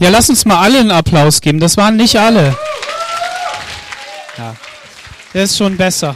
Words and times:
Ja, 0.00 0.10
lass 0.10 0.30
uns 0.30 0.44
mal 0.44 0.60
alle 0.60 0.78
einen 0.78 0.92
Applaus 0.92 1.40
geben. 1.40 1.58
Das 1.58 1.76
waren 1.76 1.96
nicht 1.96 2.16
alle. 2.16 2.56
Ja, 4.36 4.54
das 5.32 5.50
ist 5.50 5.58
schon 5.58 5.76
besser. 5.76 6.14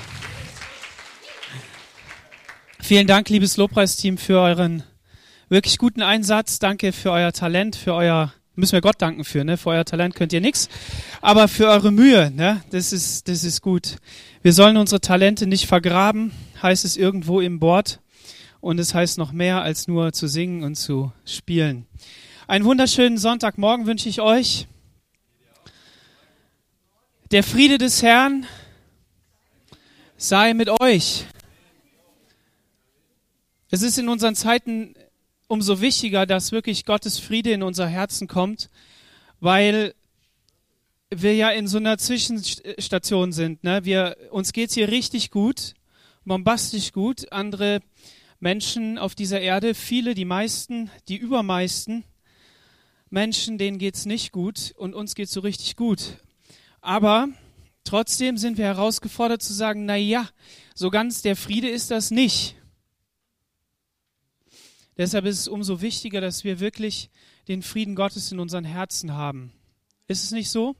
Vielen 2.80 3.08
Dank, 3.08 3.28
liebes 3.28 3.56
Lobpreisteam, 3.56 4.18
für 4.18 4.38
euren 4.38 4.84
wirklich 5.48 5.78
guten 5.78 6.02
Einsatz. 6.02 6.60
Danke 6.60 6.92
für 6.92 7.10
euer 7.10 7.32
Talent, 7.32 7.74
für 7.74 7.94
euer 7.94 8.32
müssen 8.54 8.72
wir 8.72 8.80
Gott 8.82 9.00
danken 9.02 9.24
für, 9.24 9.44
ne? 9.44 9.56
Für 9.56 9.70
euer 9.70 9.84
Talent 9.84 10.14
könnt 10.14 10.32
ihr 10.32 10.40
nichts, 10.40 10.68
aber 11.20 11.48
für 11.48 11.66
eure 11.66 11.90
Mühe, 11.90 12.30
ne? 12.30 12.62
Das 12.70 12.92
ist 12.92 13.28
das 13.28 13.42
ist 13.42 13.62
gut. 13.62 13.96
Wir 14.42 14.52
sollen 14.52 14.76
unsere 14.76 15.00
Talente 15.00 15.46
nicht 15.48 15.66
vergraben, 15.66 16.30
heißt 16.62 16.84
es 16.84 16.96
irgendwo 16.96 17.40
im 17.40 17.58
Board 17.58 18.00
und 18.60 18.78
es 18.78 18.94
heißt 18.94 19.18
noch 19.18 19.32
mehr 19.32 19.62
als 19.62 19.88
nur 19.88 20.12
zu 20.12 20.28
singen 20.28 20.62
und 20.62 20.76
zu 20.76 21.12
spielen. 21.24 21.86
Einen 22.48 22.64
wunderschönen 22.64 23.18
Sonntagmorgen 23.18 23.86
wünsche 23.86 24.08
ich 24.08 24.20
euch. 24.20 24.66
Der 27.30 27.44
Friede 27.44 27.78
des 27.78 28.02
Herrn 28.02 28.46
sei 30.16 30.52
mit 30.52 30.68
euch. 30.80 31.24
Es 33.70 33.82
ist 33.82 33.96
in 33.96 34.08
unseren 34.08 34.34
Zeiten 34.34 34.94
umso 35.46 35.80
wichtiger, 35.80 36.26
dass 36.26 36.50
wirklich 36.50 36.84
Gottes 36.84 37.20
Friede 37.20 37.52
in 37.52 37.62
unser 37.62 37.86
Herzen 37.86 38.26
kommt, 38.26 38.70
weil 39.38 39.94
wir 41.10 41.36
ja 41.36 41.50
in 41.50 41.68
so 41.68 41.78
einer 41.78 41.96
Zwischenstation 41.96 43.30
sind. 43.30 43.62
Ne? 43.62 43.84
Wir, 43.84 44.16
uns 44.32 44.52
geht's 44.52 44.74
hier 44.74 44.88
richtig 44.88 45.30
gut, 45.30 45.74
bombastisch 46.24 46.92
gut. 46.92 47.30
Andere 47.30 47.82
Menschen 48.40 48.98
auf 48.98 49.14
dieser 49.14 49.40
Erde, 49.40 49.74
viele, 49.74 50.14
die 50.14 50.24
meisten, 50.24 50.90
die 51.06 51.16
übermeisten 51.16 52.04
Menschen, 53.12 53.58
denen 53.58 53.78
geht's 53.78 54.06
nicht 54.06 54.32
gut 54.32 54.72
und 54.76 54.94
uns 54.94 55.14
geht's 55.14 55.32
so 55.32 55.40
richtig 55.40 55.76
gut. 55.76 56.16
Aber 56.80 57.28
trotzdem 57.84 58.38
sind 58.38 58.56
wir 58.56 58.64
herausgefordert 58.64 59.42
zu 59.42 59.52
sagen, 59.52 59.84
na 59.84 59.96
ja, 59.96 60.28
so 60.74 60.90
ganz 60.90 61.20
der 61.20 61.36
Friede 61.36 61.68
ist 61.68 61.90
das 61.90 62.10
nicht. 62.10 62.56
Deshalb 64.96 65.26
ist 65.26 65.40
es 65.40 65.48
umso 65.48 65.82
wichtiger, 65.82 66.20
dass 66.22 66.42
wir 66.42 66.58
wirklich 66.58 67.10
den 67.48 67.62
Frieden 67.62 67.94
Gottes 67.96 68.32
in 68.32 68.40
unseren 68.40 68.64
Herzen 68.64 69.12
haben. 69.12 69.52
Ist 70.08 70.24
es 70.24 70.30
nicht 70.30 70.50
so? 70.50 70.74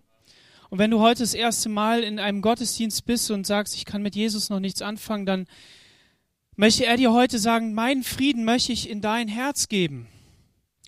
Und 0.70 0.78
wenn 0.78 0.90
du 0.90 1.00
heute 1.00 1.22
das 1.22 1.34
erste 1.34 1.68
Mal 1.68 2.02
in 2.02 2.18
einem 2.18 2.40
Gottesdienst 2.40 3.04
bist 3.04 3.30
und 3.30 3.46
sagst, 3.46 3.76
ich 3.76 3.84
kann 3.84 4.02
mit 4.02 4.16
Jesus 4.16 4.48
noch 4.48 4.60
nichts 4.60 4.80
anfangen, 4.80 5.26
dann 5.26 5.46
möchte 6.56 6.86
er 6.86 6.96
dir 6.96 7.12
heute 7.12 7.38
sagen, 7.38 7.74
meinen 7.74 8.04
Frieden 8.04 8.46
möchte 8.46 8.72
ich 8.72 8.88
in 8.88 9.02
dein 9.02 9.28
Herz 9.28 9.68
geben. 9.68 10.08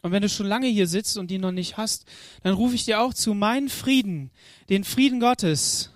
Und 0.05 0.13
wenn 0.13 0.21
du 0.21 0.29
schon 0.29 0.45
lange 0.45 0.67
hier 0.67 0.87
sitzt 0.87 1.17
und 1.17 1.31
ihn 1.31 1.41
noch 1.41 1.51
nicht 1.51 1.79
hast, 1.79 2.05
dann 2.43 2.53
rufe 2.53 2.75
ich 2.75 2.85
dir 2.85 3.01
auch 3.01 3.15
zu, 3.15 3.33
meinen 3.33 3.71
Frieden, 3.71 4.31
den 4.69 4.85
Frieden 4.85 5.19
Gottes, 5.19 5.93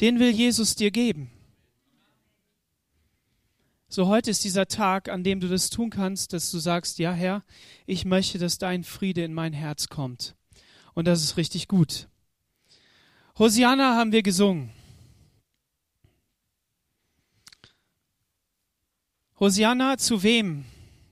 den 0.00 0.20
will 0.20 0.30
Jesus 0.30 0.76
dir 0.76 0.92
geben. 0.92 1.32
So 3.88 4.06
heute 4.06 4.30
ist 4.30 4.44
dieser 4.44 4.68
Tag, 4.68 5.08
an 5.08 5.24
dem 5.24 5.40
du 5.40 5.48
das 5.48 5.70
tun 5.70 5.90
kannst, 5.90 6.32
dass 6.32 6.52
du 6.52 6.60
sagst, 6.60 7.00
ja 7.00 7.10
Herr, 7.10 7.42
ich 7.84 8.04
möchte, 8.04 8.38
dass 8.38 8.58
dein 8.58 8.84
Friede 8.84 9.24
in 9.24 9.34
mein 9.34 9.52
Herz 9.52 9.88
kommt. 9.88 10.36
Und 10.94 11.08
das 11.08 11.24
ist 11.24 11.36
richtig 11.36 11.66
gut. 11.66 12.06
Hosianna 13.40 13.96
haben 13.96 14.12
wir 14.12 14.22
gesungen. 14.22 14.70
Hosianna 19.40 19.98
zu 19.98 20.22
wem? 20.22 20.64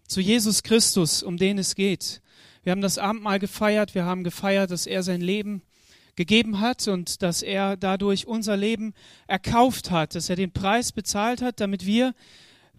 Zu 0.06 0.20
Jesus 0.20 0.62
Christus, 0.62 1.24
um 1.24 1.38
den 1.38 1.58
es 1.58 1.74
geht. 1.74 2.22
Wir 2.66 2.72
haben 2.72 2.80
das 2.80 2.98
Abendmahl 2.98 3.38
gefeiert, 3.38 3.94
wir 3.94 4.06
haben 4.06 4.24
gefeiert, 4.24 4.72
dass 4.72 4.88
er 4.88 5.04
sein 5.04 5.20
Leben 5.20 5.62
gegeben 6.16 6.58
hat 6.58 6.88
und 6.88 7.22
dass 7.22 7.42
er 7.42 7.76
dadurch 7.76 8.26
unser 8.26 8.56
Leben 8.56 8.92
erkauft 9.28 9.92
hat, 9.92 10.16
dass 10.16 10.30
er 10.30 10.34
den 10.34 10.50
Preis 10.50 10.90
bezahlt 10.90 11.42
hat, 11.42 11.60
damit 11.60 11.86
wir 11.86 12.12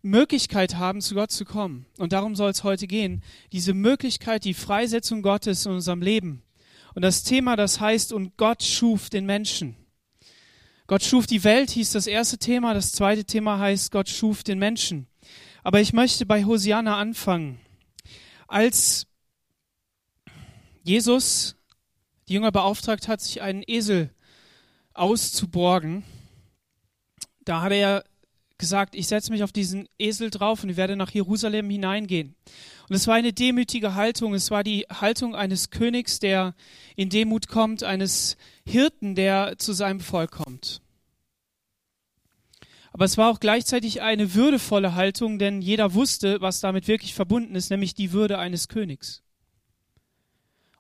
Möglichkeit 0.02 0.76
haben, 0.76 1.00
zu 1.00 1.16
Gott 1.16 1.32
zu 1.32 1.46
kommen. 1.46 1.86
Und 1.98 2.12
darum 2.12 2.36
soll 2.36 2.52
es 2.52 2.66
heute 2.66 2.86
gehen. 2.86 3.24
Diese 3.54 3.74
Möglichkeit, 3.74 4.44
die 4.44 4.54
Freisetzung 4.54 5.22
Gottes 5.22 5.66
in 5.66 5.72
unserem 5.72 6.02
Leben. 6.02 6.44
Und 6.94 7.02
das 7.02 7.24
Thema, 7.24 7.56
das 7.56 7.80
heißt, 7.80 8.12
und 8.12 8.36
Gott 8.36 8.64
schuf 8.64 9.10
den 9.10 9.26
Menschen. 9.26 9.78
Gott 10.88 11.04
schuf 11.04 11.28
die 11.28 11.46
Welt, 11.46 11.70
hieß 11.70 11.94
das 11.94 12.08
erste 12.08 12.38
Thema. 12.38 12.74
Das 12.74 12.92
zweite 12.92 13.24
Thema 13.24 13.58
heißt, 13.58 13.94
Gott 13.94 14.10
schuf 14.10 14.44
den 14.44 14.60
Menschen. 14.60 15.08
Aber 15.64 15.80
ich 15.80 15.94
möchte 15.94 16.26
bei 16.26 16.44
Hosiana 16.44 16.98
anfangen. 16.98 17.62
Als 18.50 19.08
Jesus 20.88 21.56
die 22.28 22.34
Jünger 22.34 22.52
beauftragt 22.52 23.08
hat, 23.08 23.22
sich 23.22 23.42
einen 23.42 23.64
Esel 23.66 24.10
auszuborgen, 24.94 26.04
da 27.46 27.62
hat 27.62 27.72
er 27.72 28.04
gesagt, 28.58 28.96
ich 28.96 29.08
setze 29.08 29.32
mich 29.32 29.44
auf 29.44 29.52
diesen 29.52 29.88
Esel 30.00 30.30
drauf 30.30 30.64
und 30.64 30.76
werde 30.76 30.96
nach 30.96 31.12
Jerusalem 31.12 31.70
hineingehen. 31.70 32.36
Und 32.90 32.96
es 32.96 33.08
war 33.08 33.16
eine 33.16 33.32
demütige 33.32 33.94
Haltung, 33.94 34.34
es 34.34 34.50
war 34.50 34.64
die 34.64 34.86
Haltung 34.90 35.36
eines 35.36 35.70
Königs, 35.70 36.20
der 36.20 36.56
in 36.96 37.10
Demut 37.10 37.48
kommt, 37.48 37.84
eines 37.84 38.36
Hirten, 38.66 39.16
der 39.16 39.58
zu 39.58 39.74
seinem 39.74 40.00
Volk 40.00 40.32
kommt. 40.32 40.82
Aber 42.92 43.06
es 43.06 43.18
war 43.18 43.30
auch 43.30 43.40
gleichzeitig 43.40 44.02
eine 44.02 44.34
würdevolle 44.34 44.96
Haltung, 44.96 45.38
denn 45.38 45.62
jeder 45.62 45.94
wusste, 45.94 46.42
was 46.42 46.62
damit 46.62 46.88
wirklich 46.88 47.14
verbunden 47.14 47.56
ist, 47.56 47.70
nämlich 47.70 47.94
die 47.94 48.12
Würde 48.12 48.40
eines 48.40 48.70
Königs. 48.70 49.22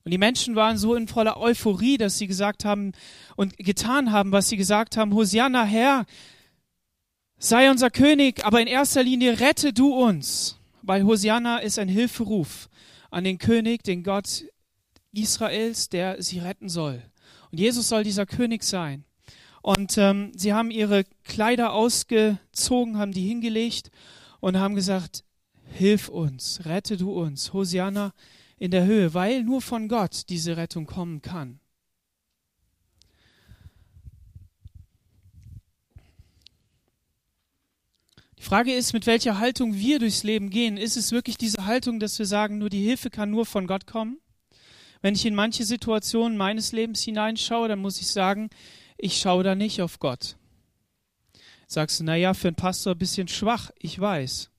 Und 0.07 0.11
die 0.11 0.17
Menschen 0.17 0.55
waren 0.55 0.77
so 0.77 0.95
in 0.95 1.09
voller 1.09 1.35
Euphorie, 1.35 1.97
dass 1.97 2.17
sie 2.17 2.27
gesagt 2.27 2.63
haben 2.63 2.93
und 3.35 3.57
getan 3.57 4.13
haben, 4.13 4.31
was 4.31 4.47
sie 4.47 4.55
gesagt 4.55 4.95
haben, 4.95 5.13
Hosianna, 5.13 5.65
Herr, 5.65 6.05
sei 7.37 7.69
unser 7.69 7.89
König, 7.89 8.45
aber 8.45 8.61
in 8.61 8.67
erster 8.67 9.03
Linie 9.03 9.41
rette 9.41 9.73
du 9.73 9.93
uns, 9.93 10.61
weil 10.81 11.03
Hosianna 11.03 11.57
ist 11.57 11.77
ein 11.77 11.89
Hilferuf 11.89 12.69
an 13.11 13.25
den 13.25 13.37
König, 13.37 13.83
den 13.83 14.03
Gott 14.03 14.45
Israels, 15.11 15.89
der 15.89 16.23
sie 16.23 16.39
retten 16.39 16.69
soll. 16.69 17.03
Und 17.51 17.59
Jesus 17.59 17.89
soll 17.89 18.05
dieser 18.05 18.25
König 18.25 18.63
sein. 18.63 19.03
Und 19.61 19.97
ähm, 19.97 20.31
sie 20.33 20.53
haben 20.53 20.71
ihre 20.71 21.03
Kleider 21.25 21.73
ausgezogen, 21.73 22.97
haben 22.97 23.11
die 23.11 23.27
hingelegt 23.27 23.91
und 24.39 24.57
haben 24.57 24.75
gesagt, 24.75 25.25
hilf 25.65 26.07
uns, 26.07 26.61
rette 26.63 26.95
du 26.95 27.11
uns, 27.11 27.51
Hosianna 27.51 28.13
in 28.59 28.71
der 28.71 28.85
Höhe, 28.85 29.13
weil 29.13 29.43
nur 29.43 29.61
von 29.61 29.87
Gott 29.87 30.23
diese 30.29 30.57
Rettung 30.57 30.85
kommen 30.85 31.21
kann. 31.21 31.59
Die 38.37 38.43
Frage 38.43 38.73
ist, 38.73 38.93
mit 38.93 39.07
welcher 39.07 39.39
Haltung 39.39 39.75
wir 39.75 39.99
durchs 39.99 40.23
Leben 40.23 40.49
gehen. 40.49 40.77
Ist 40.77 40.95
es 40.95 41.11
wirklich 41.11 41.37
diese 41.37 41.65
Haltung, 41.65 41.99
dass 41.99 42.17
wir 42.17 42.25
sagen, 42.25 42.59
nur 42.59 42.69
die 42.69 42.83
Hilfe 42.83 43.09
kann 43.09 43.31
nur 43.31 43.45
von 43.45 43.67
Gott 43.67 43.87
kommen? 43.87 44.19
Wenn 45.01 45.15
ich 45.15 45.25
in 45.25 45.35
manche 45.35 45.65
Situationen 45.65 46.37
meines 46.37 46.71
Lebens 46.71 47.03
hineinschaue, 47.03 47.67
dann 47.67 47.79
muss 47.79 47.99
ich 47.99 48.07
sagen, 48.07 48.49
ich 48.97 49.19
schaue 49.19 49.43
da 49.43 49.55
nicht 49.55 49.81
auf 49.81 49.99
Gott. 49.99 50.37
Sagst 51.67 51.99
du, 51.99 52.03
naja, 52.03 52.33
für 52.33 52.47
einen 52.47 52.55
Pastor 52.55 52.93
ein 52.93 52.99
bisschen 52.99 53.27
schwach, 53.27 53.71
ich 53.79 53.99
weiß. 53.99 54.49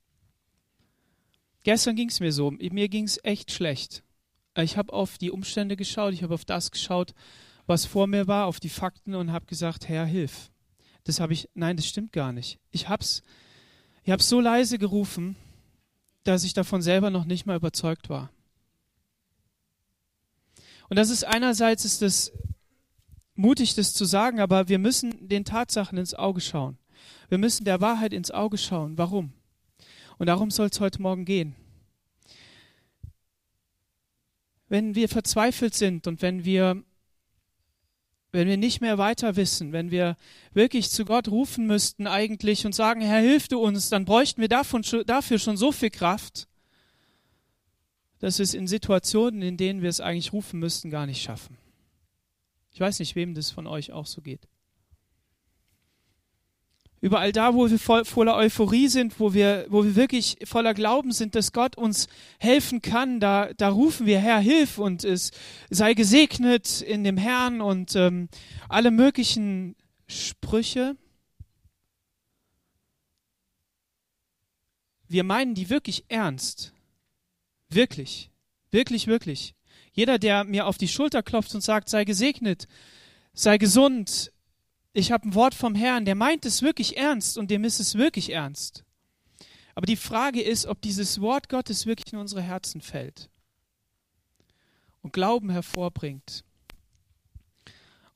Gestern 1.68 1.96
ging 1.96 2.08
es 2.08 2.18
mir 2.18 2.32
so, 2.32 2.50
mir 2.50 2.88
ging 2.88 3.04
es 3.04 3.22
echt 3.24 3.50
schlecht. 3.50 4.02
Ich 4.56 4.78
habe 4.78 4.90
auf 4.90 5.18
die 5.18 5.30
Umstände 5.30 5.76
geschaut, 5.76 6.14
ich 6.14 6.22
habe 6.22 6.32
auf 6.32 6.46
das 6.46 6.70
geschaut, 6.70 7.12
was 7.66 7.84
vor 7.84 8.06
mir 8.06 8.26
war, 8.26 8.46
auf 8.46 8.58
die 8.58 8.70
Fakten 8.70 9.14
und 9.14 9.32
habe 9.32 9.44
gesagt, 9.44 9.86
Herr, 9.86 10.06
hilf. 10.06 10.50
Das 11.04 11.20
habe 11.20 11.34
ich, 11.34 11.50
nein, 11.52 11.76
das 11.76 11.84
stimmt 11.84 12.14
gar 12.14 12.32
nicht. 12.32 12.58
Ich 12.70 12.88
habe 12.88 13.04
es 13.04 13.20
ich 14.02 14.10
hab's 14.10 14.30
so 14.30 14.40
leise 14.40 14.78
gerufen, 14.78 15.36
dass 16.24 16.42
ich 16.42 16.54
davon 16.54 16.80
selber 16.80 17.10
noch 17.10 17.26
nicht 17.26 17.44
mal 17.44 17.56
überzeugt 17.56 18.08
war. 18.08 18.30
Und 20.88 20.96
das 20.96 21.10
ist 21.10 21.24
einerseits 21.24 21.84
ist 21.84 22.00
es 22.00 22.32
mutig, 23.34 23.74
das 23.74 23.92
zu 23.92 24.06
sagen, 24.06 24.40
aber 24.40 24.70
wir 24.70 24.78
müssen 24.78 25.28
den 25.28 25.44
Tatsachen 25.44 25.98
ins 25.98 26.14
Auge 26.14 26.40
schauen. 26.40 26.78
Wir 27.28 27.36
müssen 27.36 27.66
der 27.66 27.82
Wahrheit 27.82 28.14
ins 28.14 28.30
Auge 28.30 28.56
schauen. 28.56 28.96
Warum? 28.96 29.34
Und 30.18 30.26
darum 30.26 30.50
soll 30.50 30.66
es 30.66 30.80
heute 30.80 31.00
Morgen 31.00 31.24
gehen. 31.24 31.54
Wenn 34.68 34.94
wir 34.94 35.08
verzweifelt 35.08 35.74
sind 35.74 36.06
und 36.06 36.20
wenn 36.20 36.44
wir, 36.44 36.82
wenn 38.32 38.48
wir 38.48 38.56
nicht 38.56 38.80
mehr 38.80 38.98
weiter 38.98 39.36
wissen, 39.36 39.72
wenn 39.72 39.90
wir 39.90 40.16
wirklich 40.52 40.90
zu 40.90 41.04
Gott 41.04 41.28
rufen 41.28 41.66
müssten 41.66 42.06
eigentlich 42.06 42.66
und 42.66 42.74
sagen, 42.74 43.00
Herr, 43.00 43.20
hilf 43.20 43.48
du 43.48 43.60
uns, 43.60 43.88
dann 43.88 44.04
bräuchten 44.04 44.40
wir 44.40 44.48
davon, 44.48 44.84
dafür 45.06 45.38
schon 45.38 45.56
so 45.56 45.72
viel 45.72 45.90
Kraft, 45.90 46.48
dass 48.18 48.38
wir 48.38 48.44
es 48.44 48.54
in 48.54 48.66
Situationen, 48.66 49.40
in 49.40 49.56
denen 49.56 49.80
wir 49.80 49.88
es 49.88 50.00
eigentlich 50.00 50.32
rufen 50.32 50.58
müssten, 50.58 50.90
gar 50.90 51.06
nicht 51.06 51.22
schaffen. 51.22 51.56
Ich 52.72 52.80
weiß 52.80 52.98
nicht, 52.98 53.14
wem 53.14 53.34
das 53.34 53.50
von 53.50 53.66
euch 53.66 53.92
auch 53.92 54.06
so 54.06 54.20
geht. 54.20 54.48
Überall 57.00 57.30
da, 57.30 57.54
wo 57.54 57.70
wir 57.70 57.78
voll, 57.78 58.04
voller 58.04 58.34
Euphorie 58.34 58.88
sind, 58.88 59.20
wo 59.20 59.32
wir, 59.32 59.66
wo 59.68 59.84
wir 59.84 59.94
wirklich 59.94 60.38
voller 60.44 60.74
Glauben 60.74 61.12
sind, 61.12 61.36
dass 61.36 61.52
Gott 61.52 61.76
uns 61.76 62.08
helfen 62.38 62.82
kann, 62.82 63.20
da, 63.20 63.52
da 63.56 63.68
rufen 63.68 64.06
wir, 64.06 64.18
Herr, 64.18 64.40
hilf 64.40 64.78
und 64.78 65.04
es 65.04 65.30
sei 65.70 65.94
gesegnet 65.94 66.80
in 66.80 67.04
dem 67.04 67.16
Herrn 67.16 67.60
und 67.60 67.94
ähm, 67.94 68.28
alle 68.68 68.90
möglichen 68.90 69.76
Sprüche. 70.08 70.96
Wir 75.06 75.22
meinen 75.22 75.54
die 75.54 75.70
wirklich 75.70 76.04
ernst. 76.08 76.72
Wirklich. 77.68 78.30
Wirklich, 78.70 79.06
wirklich. 79.06 79.54
Jeder, 79.92 80.18
der 80.18 80.44
mir 80.44 80.66
auf 80.66 80.78
die 80.78 80.88
Schulter 80.88 81.22
klopft 81.22 81.54
und 81.54 81.60
sagt, 81.60 81.88
sei 81.88 82.04
gesegnet, 82.04 82.66
sei 83.32 83.56
gesund, 83.56 84.32
ich 84.98 85.12
habe 85.12 85.28
ein 85.28 85.34
Wort 85.34 85.54
vom 85.54 85.74
Herrn, 85.74 86.04
der 86.04 86.16
meint 86.16 86.44
es 86.44 86.62
wirklich 86.62 86.96
ernst 86.96 87.38
und 87.38 87.50
dem 87.50 87.62
ist 87.62 87.78
es 87.78 87.94
wirklich 87.94 88.30
ernst. 88.30 88.84
Aber 89.76 89.86
die 89.86 89.96
Frage 89.96 90.42
ist, 90.42 90.66
ob 90.66 90.82
dieses 90.82 91.20
Wort 91.20 91.48
Gottes 91.48 91.86
wirklich 91.86 92.12
in 92.12 92.18
unsere 92.18 92.42
Herzen 92.42 92.80
fällt 92.80 93.30
und 95.02 95.12
Glauben 95.12 95.50
hervorbringt. 95.50 96.44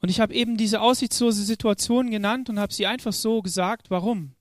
Und 0.01 0.09
ich 0.09 0.19
habe 0.19 0.35
eben 0.35 0.57
diese 0.57 0.81
aussichtslose 0.81 1.45
Situation 1.45 2.11
genannt 2.11 2.51
und 2.51 2.59
habe 2.59 2.75
sie 2.75 2.87
einfach 2.87 3.13
so 3.13 3.43
gesagt. 3.43 3.89
Warum? 3.89 4.35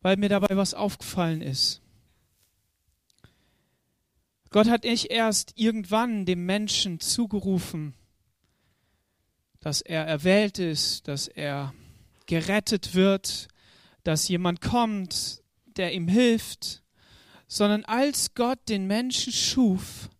Weil 0.00 0.16
mir 0.16 0.30
dabei 0.30 0.56
was 0.56 0.72
aufgefallen 0.72 1.42
ist. 1.42 1.82
Gott 4.48 4.70
hat 4.70 4.84
nicht 4.84 5.10
erst 5.10 5.52
irgendwann 5.56 6.24
dem 6.24 6.46
Menschen 6.46 6.98
zugerufen, 7.00 7.92
dass 9.64 9.80
er 9.80 10.06
erwählt 10.06 10.58
ist, 10.58 11.08
dass 11.08 11.26
er 11.26 11.72
gerettet 12.26 12.94
wird, 12.94 13.48
dass 14.02 14.28
jemand 14.28 14.60
kommt, 14.60 15.42
der 15.64 15.94
ihm 15.94 16.06
hilft, 16.06 16.82
sondern 17.46 17.82
als 17.86 18.34
Gott 18.34 18.58
den 18.68 18.86
Menschen 18.86 19.32
schuf, 19.32 20.10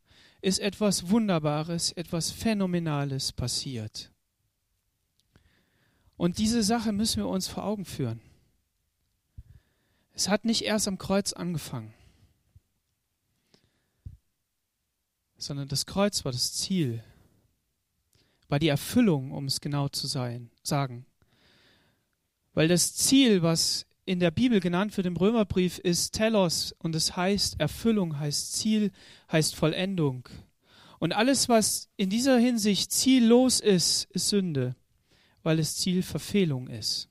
ist 0.41 0.61
etwas 0.61 1.11
Wunderbares, 1.11 1.93
etwas 1.93 2.31
Phänomenales 2.31 3.32
passiert. 3.32 4.11
Und 6.17 6.38
diese 6.38 6.62
Sache 6.62 6.93
müssen 6.93 7.19
wir 7.19 7.29
uns 7.29 7.46
vor 7.46 7.64
Augen 7.64 7.85
führen. 7.85 8.23
Es 10.14 10.31
hat 10.31 10.46
nicht 10.46 10.62
erst 10.62 10.88
am 10.88 10.96
Kreuz 10.96 11.35
angefangen, 11.35 11.93
sondern 15.37 15.69
das 15.69 15.85
Kreuz 15.85 16.25
war 16.25 16.32
das 16.32 16.55
Ziel 16.55 17.05
war 18.55 18.61
die 18.61 18.69
Erfüllung, 18.69 19.33
um 19.33 19.47
es 19.47 19.61
genau 19.61 19.89
zu 19.89 20.06
sein, 20.06 20.49
sagen. 20.62 21.06
Weil 22.53 22.69
das 22.69 22.95
Ziel, 22.95 23.43
was 23.43 23.85
in 24.05 24.21
der 24.21 24.31
Bibel 24.31 24.61
genannt 24.61 24.97
wird 24.97 25.09
im 25.09 25.17
Römerbrief, 25.17 25.79
ist 25.79 26.12
Telos 26.12 26.73
und 26.79 26.95
es 26.95 27.17
heißt 27.17 27.59
Erfüllung, 27.59 28.21
heißt 28.21 28.53
Ziel, 28.53 28.93
heißt 29.33 29.56
Vollendung. 29.56 30.29
Und 31.01 31.15
alles, 31.15 31.49
was 31.49 31.89
in 31.97 32.11
dieser 32.11 32.39
Hinsicht 32.39 32.93
ziellos 32.93 33.59
ist, 33.59 34.05
ist 34.12 34.29
Sünde, 34.29 34.77
weil 35.43 35.59
es 35.59 35.75
Zielverfehlung 35.79 36.69
ist. 36.69 37.09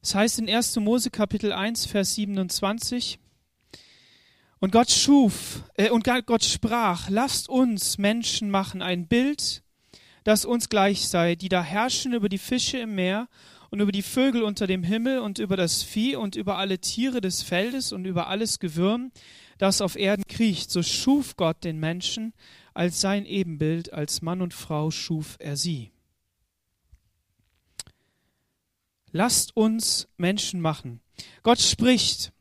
Das 0.00 0.16
heißt 0.16 0.40
in 0.40 0.50
1. 0.50 0.74
Mose 0.80 1.10
Kapitel 1.10 1.52
1, 1.52 1.86
Vers 1.86 2.16
27, 2.16 3.20
und 4.62 4.70
Gott 4.70 4.92
schuf, 4.92 5.64
äh, 5.74 5.90
und 5.90 6.04
Gott 6.04 6.44
sprach, 6.44 7.10
lasst 7.10 7.48
uns 7.48 7.98
Menschen 7.98 8.48
machen 8.48 8.80
ein 8.80 9.08
Bild, 9.08 9.64
das 10.22 10.44
uns 10.44 10.68
gleich 10.68 11.08
sei, 11.08 11.34
die 11.34 11.48
da 11.48 11.64
herrschen 11.64 12.12
über 12.12 12.28
die 12.28 12.38
Fische 12.38 12.78
im 12.78 12.94
Meer 12.94 13.28
und 13.70 13.80
über 13.80 13.90
die 13.90 14.02
Vögel 14.02 14.44
unter 14.44 14.68
dem 14.68 14.84
Himmel 14.84 15.18
und 15.18 15.40
über 15.40 15.56
das 15.56 15.82
Vieh 15.82 16.14
und 16.14 16.36
über 16.36 16.58
alle 16.58 16.78
Tiere 16.78 17.20
des 17.20 17.42
Feldes 17.42 17.90
und 17.90 18.04
über 18.04 18.28
alles 18.28 18.60
Gewürm, 18.60 19.10
das 19.58 19.80
auf 19.80 19.96
Erden 19.96 20.28
kriecht. 20.28 20.70
So 20.70 20.84
schuf 20.84 21.34
Gott 21.34 21.64
den 21.64 21.80
Menschen 21.80 22.32
als 22.72 23.00
sein 23.00 23.26
Ebenbild, 23.26 23.92
als 23.92 24.22
Mann 24.22 24.40
und 24.42 24.54
Frau 24.54 24.92
schuf 24.92 25.38
er 25.40 25.56
sie. 25.56 25.90
Lasst 29.10 29.56
uns 29.56 30.06
Menschen 30.18 30.60
machen. 30.60 31.00
Gott 31.42 31.58
spricht. 31.58 32.32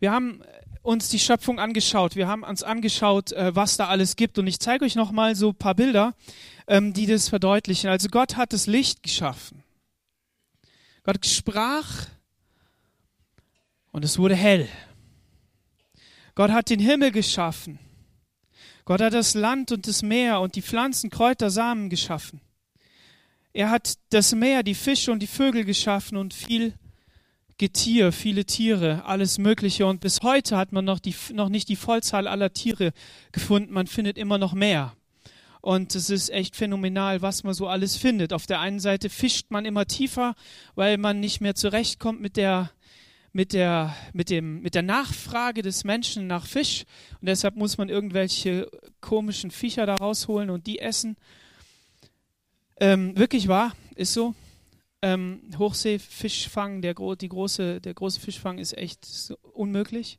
Wir 0.00 0.12
haben 0.12 0.42
uns 0.82 1.08
die 1.08 1.18
Schöpfung 1.18 1.58
angeschaut. 1.58 2.16
Wir 2.16 2.28
haben 2.28 2.42
uns 2.42 2.62
angeschaut, 2.62 3.32
äh, 3.32 3.54
was 3.54 3.76
da 3.76 3.88
alles 3.88 4.16
gibt. 4.16 4.38
Und 4.38 4.46
ich 4.46 4.58
zeige 4.58 4.84
euch 4.84 4.96
noch 4.96 5.12
mal 5.12 5.34
so 5.34 5.50
ein 5.50 5.54
paar 5.54 5.74
Bilder, 5.74 6.14
ähm, 6.66 6.92
die 6.92 7.06
das 7.06 7.28
verdeutlichen. 7.28 7.88
Also 7.88 8.08
Gott 8.08 8.36
hat 8.36 8.52
das 8.52 8.66
Licht 8.66 9.02
geschaffen. 9.02 9.62
Gott 11.04 11.24
sprach 11.26 12.06
und 13.92 14.04
es 14.04 14.18
wurde 14.18 14.34
hell. 14.34 14.68
Gott 16.34 16.50
hat 16.50 16.70
den 16.70 16.80
Himmel 16.80 17.12
geschaffen. 17.12 17.78
Gott 18.84 19.00
hat 19.00 19.12
das 19.12 19.34
Land 19.34 19.70
und 19.70 19.86
das 19.86 20.02
Meer 20.02 20.40
und 20.40 20.56
die 20.56 20.62
Pflanzen, 20.62 21.10
Kräuter, 21.10 21.50
Samen 21.50 21.88
geschaffen. 21.88 22.40
Er 23.52 23.70
hat 23.70 23.98
das 24.10 24.34
Meer, 24.34 24.62
die 24.62 24.74
Fische 24.74 25.12
und 25.12 25.20
die 25.20 25.26
Vögel 25.26 25.64
geschaffen 25.64 26.16
und 26.16 26.34
viel 26.34 26.74
Getier, 27.62 28.10
viele 28.10 28.44
Tiere, 28.44 29.04
alles 29.04 29.38
Mögliche. 29.38 29.86
Und 29.86 30.00
bis 30.00 30.22
heute 30.22 30.56
hat 30.56 30.72
man 30.72 30.84
noch, 30.84 30.98
die, 30.98 31.14
noch 31.32 31.48
nicht 31.48 31.68
die 31.68 31.76
Vollzahl 31.76 32.26
aller 32.26 32.52
Tiere 32.52 32.92
gefunden. 33.30 33.72
Man 33.72 33.86
findet 33.86 34.18
immer 34.18 34.36
noch 34.36 34.52
mehr. 34.52 34.96
Und 35.60 35.94
es 35.94 36.10
ist 36.10 36.30
echt 36.30 36.56
phänomenal, 36.56 37.22
was 37.22 37.44
man 37.44 37.54
so 37.54 37.68
alles 37.68 37.96
findet. 37.96 38.32
Auf 38.32 38.46
der 38.46 38.58
einen 38.58 38.80
Seite 38.80 39.08
fischt 39.08 39.52
man 39.52 39.64
immer 39.64 39.86
tiefer, 39.86 40.34
weil 40.74 40.98
man 40.98 41.20
nicht 41.20 41.40
mehr 41.40 41.54
zurechtkommt 41.54 42.20
mit 42.20 42.36
der, 42.36 42.72
mit 43.32 43.52
der, 43.52 43.94
mit 44.12 44.28
dem, 44.28 44.60
mit 44.62 44.74
der 44.74 44.82
Nachfrage 44.82 45.62
des 45.62 45.84
Menschen 45.84 46.26
nach 46.26 46.46
Fisch. 46.46 46.82
Und 47.20 47.28
deshalb 47.28 47.54
muss 47.54 47.78
man 47.78 47.88
irgendwelche 47.88 48.68
komischen 49.00 49.52
Viecher 49.52 49.86
da 49.86 49.94
rausholen 49.94 50.50
und 50.50 50.66
die 50.66 50.80
essen. 50.80 51.16
Ähm, 52.80 53.16
wirklich 53.16 53.46
wahr, 53.46 53.70
ist 53.94 54.14
so 54.14 54.34
ähm, 55.02 55.42
Hochseefischfang, 55.58 56.80
der, 56.80 56.94
die 56.94 57.28
große, 57.28 57.80
der 57.80 57.94
große 57.94 58.20
Fischfang 58.20 58.58
ist 58.58 58.76
echt 58.78 59.34
unmöglich. 59.52 60.18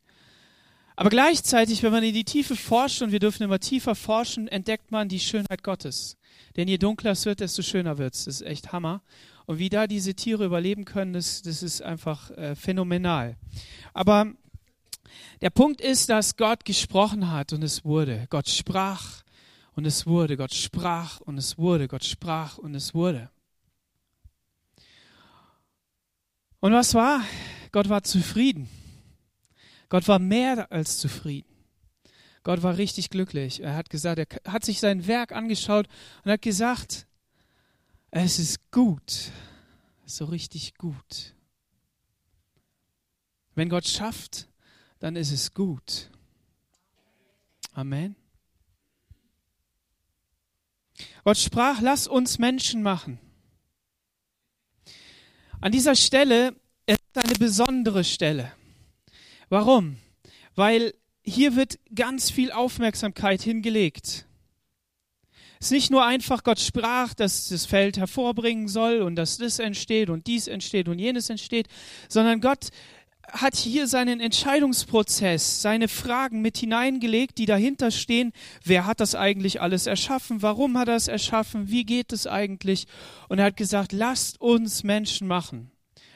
Aber 0.96 1.10
gleichzeitig, 1.10 1.82
wenn 1.82 1.92
man 1.92 2.04
in 2.04 2.14
die 2.14 2.26
Tiefe 2.26 2.56
forscht, 2.56 3.02
und 3.02 3.12
wir 3.12 3.20
dürfen 3.20 3.44
immer 3.44 3.60
tiefer 3.60 3.96
forschen, 3.96 4.48
entdeckt 4.48 4.92
man 4.92 5.10
die 5.10 5.20
Schönheit 5.20 5.64
Gottes. 5.64 6.18
Denn 6.56 6.68
je 6.68 6.78
dunkler 6.78 7.12
es 7.12 7.26
wird, 7.26 7.40
desto 7.40 7.64
schöner 7.64 7.98
wird 7.98 8.14
es. 8.14 8.26
Das 8.26 8.42
ist 8.42 8.48
echt 8.48 8.72
Hammer. 8.72 9.02
Und 9.46 9.58
wie 9.58 9.70
da 9.70 9.88
diese 9.88 10.14
Tiere 10.14 10.46
überleben 10.46 10.86
können, 10.86 11.14
das, 11.14 11.42
das 11.42 11.64
ist 11.64 11.82
einfach 11.82 12.30
äh, 12.32 12.56
phänomenal. 12.56 13.38
Aber 13.94 14.34
der 15.42 15.50
Punkt 15.50 15.82
ist, 15.82 16.10
dass 16.10 16.38
Gott 16.38 16.64
gesprochen 16.64 17.32
hat 17.32 17.54
und 17.54 17.64
es 17.64 17.84
wurde. 17.84 18.28
Gott 18.30 18.48
sprach 18.48 19.24
und 19.76 19.86
es 19.86 20.06
wurde. 20.06 20.38
Gott 20.38 20.54
sprach 20.54 21.20
und 21.22 21.38
es 21.38 21.58
wurde. 21.58 21.88
Gott 21.88 22.06
sprach 22.06 22.58
und 22.58 22.76
es 22.76 22.94
wurde. 22.94 23.30
Und 26.64 26.72
was 26.72 26.94
war? 26.94 27.22
Gott 27.74 27.90
war 27.90 28.04
zufrieden. 28.04 28.70
Gott 29.90 30.08
war 30.08 30.18
mehr 30.18 30.72
als 30.72 30.98
zufrieden. 30.98 31.54
Gott 32.44 32.64
war 32.64 32.78
richtig 32.78 33.10
glücklich. 33.10 33.60
Er 33.60 33.76
hat 33.76 33.90
gesagt, 33.90 34.18
er 34.18 34.54
hat 34.54 34.64
sich 34.64 34.80
sein 34.80 35.06
Werk 35.06 35.34
angeschaut 35.34 35.90
und 36.24 36.32
hat 36.32 36.42
gesagt, 36.42 37.06
es 38.12 38.40
ist 38.40 38.72
gut, 38.72 39.34
so 40.06 40.24
richtig 40.24 40.76
gut. 40.76 41.36
Wenn 43.56 43.68
Gott 43.68 43.86
schafft, 43.86 44.48
dann 45.00 45.18
ist 45.18 45.34
es 45.34 45.54
gut. 45.54 46.10
Amen. 47.74 48.16
Gott 51.26 51.40
sprach, 51.40 51.82
lass 51.82 52.08
uns 52.08 52.40
Menschen 52.40 52.84
machen. 52.84 53.20
An 55.64 55.72
dieser 55.72 55.96
Stelle 55.96 56.58
ist 56.86 57.00
eine 57.14 57.36
besondere 57.36 58.04
Stelle. 58.04 58.52
Warum? 59.48 59.96
Weil 60.56 60.94
hier 61.24 61.56
wird 61.56 61.80
ganz 61.96 62.30
viel 62.30 62.52
Aufmerksamkeit 62.52 63.42
hingelegt. 63.42 64.26
Es 65.62 65.68
ist 65.68 65.72
nicht 65.72 65.90
nur 65.90 66.06
einfach, 66.06 66.44
Gott 66.44 66.60
sprach, 66.60 67.14
dass 67.14 67.48
das 67.48 67.66
Feld 67.66 67.96
hervorbringen 67.96 68.68
soll 68.68 69.02
und 69.02 69.16
dass 69.16 69.38
das 69.38 69.60
entsteht 69.60 70.10
und 70.10 70.28
dies 70.28 70.50
entsteht 70.50 70.90
und 70.90 71.00
jenes 71.00 71.30
entsteht, 71.30 71.70
sondern 72.10 72.42
Gott 72.42 72.68
hat 73.34 73.56
hier 73.56 73.88
seinen 73.88 74.20
Entscheidungsprozess, 74.20 75.62
seine 75.62 75.88
Fragen 75.88 76.42
mit 76.42 76.58
hineingelegt, 76.58 77.38
die 77.40 77.46
dahinter 77.46 77.92
stehen. 77.92 78.32
Wer 78.64 78.86
hat 78.86 79.00
das 79.00 79.16
eigentlich 79.16 79.60
alles 79.60 79.88
erschaffen? 79.88 80.42
Warum 80.42 80.78
hat 80.78 80.88
er 80.88 80.96
es 80.96 81.08
erschaffen? 81.08 81.70
Wie 81.70 81.84
geht 81.84 82.14
es 82.14 82.28
eigentlich? 82.28 82.86
Und 83.30 83.40
er 83.40 83.46
hat 83.46 83.58
gesagt, 83.58 83.92
lasst 83.92 84.40
uns 84.40 84.84
Menschen 84.84 85.28
machen. 85.28 85.72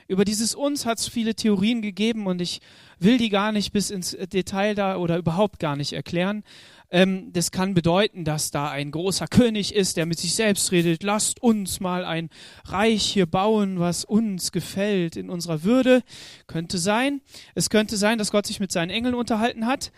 Über 0.07 0.23
dieses 0.23 0.55
uns 0.55 0.85
hat 0.85 0.99
es 0.99 1.07
viele 1.07 1.35
Theorien 1.35 1.81
gegeben 1.81 2.27
und 2.27 2.41
ich 2.41 2.61
will 2.99 3.17
die 3.17 3.29
gar 3.29 3.51
nicht 3.51 3.73
bis 3.73 3.89
ins 3.89 4.11
Detail 4.31 4.73
da 4.73 4.95
oder 4.95 5.17
überhaupt 5.17 5.59
gar 5.59 5.75
nicht 5.75 5.91
erklären. 5.91 6.43
Ähm, 6.89 7.33
das 7.33 7.51
kann 7.51 7.73
bedeuten, 7.73 8.23
dass 8.23 8.51
da 8.51 8.69
ein 8.69 8.91
großer 8.91 9.27
König 9.27 9.75
ist, 9.75 9.97
der 9.97 10.05
mit 10.05 10.19
sich 10.19 10.35
selbst 10.35 10.71
redet. 10.71 11.03
Lasst 11.03 11.41
uns 11.41 11.79
mal 11.79 12.05
ein 12.05 12.29
Reich 12.65 13.03
hier 13.03 13.25
bauen, 13.25 13.79
was 13.79 14.05
uns 14.05 14.51
gefällt 14.51 15.17
in 15.17 15.29
unserer 15.29 15.63
Würde. 15.63 16.03
Könnte 16.47 16.77
sein. 16.77 17.21
Es 17.55 17.69
könnte 17.69 17.97
sein, 17.97 18.17
dass 18.17 18.31
Gott 18.31 18.45
sich 18.45 18.59
mit 18.59 18.71
seinen 18.71 18.89
Engeln 18.89 19.15
unterhalten 19.15 19.65
hat. 19.65 19.91